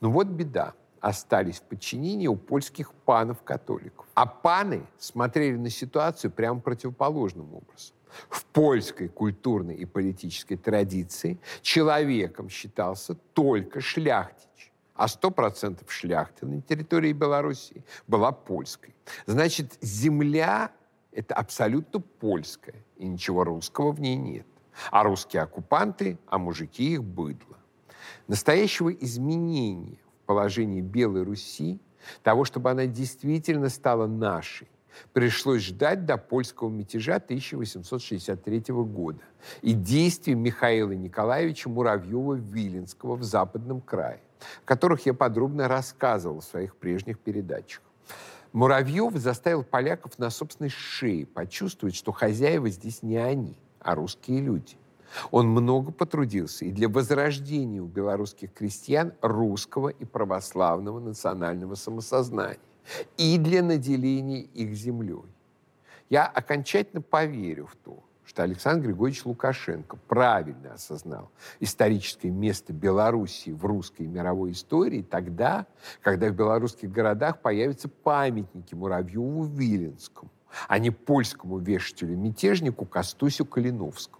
Но 0.00 0.10
вот 0.10 0.26
беда 0.26 0.74
остались 1.00 1.58
в 1.58 1.62
подчинении 1.62 2.26
у 2.26 2.36
польских 2.36 2.92
панов-католиков. 2.92 4.06
А 4.14 4.26
паны 4.26 4.86
смотрели 4.98 5.56
на 5.56 5.70
ситуацию 5.70 6.30
прямо 6.30 6.60
противоположным 6.60 7.54
образом. 7.54 7.94
В 8.28 8.44
польской 8.46 9.08
культурной 9.08 9.74
и 9.76 9.84
политической 9.84 10.56
традиции 10.56 11.38
человеком 11.62 12.48
считался 12.48 13.14
только 13.34 13.80
шляхтич, 13.80 14.72
а 14.94 15.06
100% 15.06 15.84
шляхты 15.88 16.46
на 16.46 16.60
территории 16.62 17.12
Белоруссии 17.12 17.84
была 18.06 18.32
польской. 18.32 18.94
Значит, 19.26 19.78
земля– 19.80 20.72
это 21.12 21.34
абсолютно 21.34 22.00
польская, 22.00 22.82
и 22.96 23.06
ничего 23.06 23.44
русского 23.44 23.92
в 23.92 24.00
ней 24.00 24.16
нет. 24.16 24.46
А 24.90 25.02
русские 25.02 25.42
оккупанты, 25.42 26.18
а 26.26 26.38
мужики 26.38 26.94
их 26.94 27.04
быдло. 27.04 27.58
Настоящего 28.26 28.90
изменения 28.90 29.98
положении 30.28 30.82
Белой 30.82 31.22
Руси, 31.22 31.80
того, 32.22 32.44
чтобы 32.44 32.70
она 32.70 32.84
действительно 32.84 33.70
стала 33.70 34.06
нашей, 34.06 34.68
пришлось 35.14 35.62
ждать 35.62 36.04
до 36.04 36.18
польского 36.18 36.68
мятежа 36.68 37.16
1863 37.16 38.64
года 38.68 39.20
и 39.62 39.72
действий 39.72 40.34
Михаила 40.34 40.92
Николаевича 40.92 41.70
Муравьева-Виленского 41.70 43.16
в 43.16 43.22
Западном 43.22 43.80
крае, 43.80 44.20
о 44.64 44.66
которых 44.66 45.06
я 45.06 45.14
подробно 45.14 45.66
рассказывал 45.66 46.40
в 46.40 46.44
своих 46.44 46.76
прежних 46.76 47.18
передачах. 47.18 47.82
Муравьев 48.52 49.16
заставил 49.16 49.64
поляков 49.64 50.18
на 50.18 50.28
собственной 50.28 50.70
шее 50.70 51.24
почувствовать, 51.24 51.96
что 51.96 52.12
хозяева 52.12 52.68
здесь 52.68 53.02
не 53.02 53.16
они, 53.16 53.58
а 53.80 53.94
русские 53.94 54.42
люди. 54.42 54.76
Он 55.30 55.48
много 55.48 55.92
потрудился 55.92 56.64
и 56.64 56.70
для 56.70 56.88
возрождения 56.88 57.80
у 57.80 57.86
белорусских 57.86 58.52
крестьян 58.52 59.12
русского 59.20 59.88
и 59.88 60.04
православного 60.04 61.00
национального 61.00 61.74
самосознания 61.74 62.58
и 63.16 63.38
для 63.38 63.62
наделения 63.62 64.40
их 64.40 64.74
землей. 64.74 65.24
Я 66.08 66.26
окончательно 66.26 67.02
поверю 67.02 67.66
в 67.66 67.76
то, 67.76 68.02
что 68.24 68.42
Александр 68.42 68.88
Григорьевич 68.88 69.24
Лукашенко 69.24 69.96
правильно 70.06 70.74
осознал 70.74 71.30
историческое 71.60 72.30
место 72.30 72.72
Белоруссии 72.72 73.50
в 73.50 73.64
русской 73.64 74.06
мировой 74.06 74.52
истории 74.52 75.02
тогда, 75.02 75.66
когда 76.02 76.28
в 76.28 76.34
белорусских 76.34 76.90
городах 76.90 77.40
появятся 77.40 77.88
памятники 77.88 78.74
Муравьеву-Виленскому, 78.74 80.28
а 80.66 80.78
не 80.78 80.90
польскому 80.90 81.58
вешателю-мятежнику 81.58 82.84
Костусю 82.84 83.46
Калиновскому. 83.46 84.17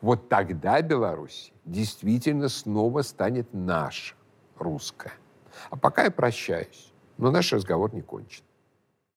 Вот 0.00 0.28
тогда 0.28 0.80
Беларусь 0.82 1.52
действительно 1.64 2.48
снова 2.48 3.02
станет 3.02 3.48
наша, 3.52 4.14
русская. 4.58 5.12
А 5.70 5.76
пока 5.76 6.04
я 6.04 6.10
прощаюсь. 6.10 6.92
Но 7.18 7.30
наш 7.30 7.52
разговор 7.52 7.94
не 7.94 8.02
кончен. 8.02 8.44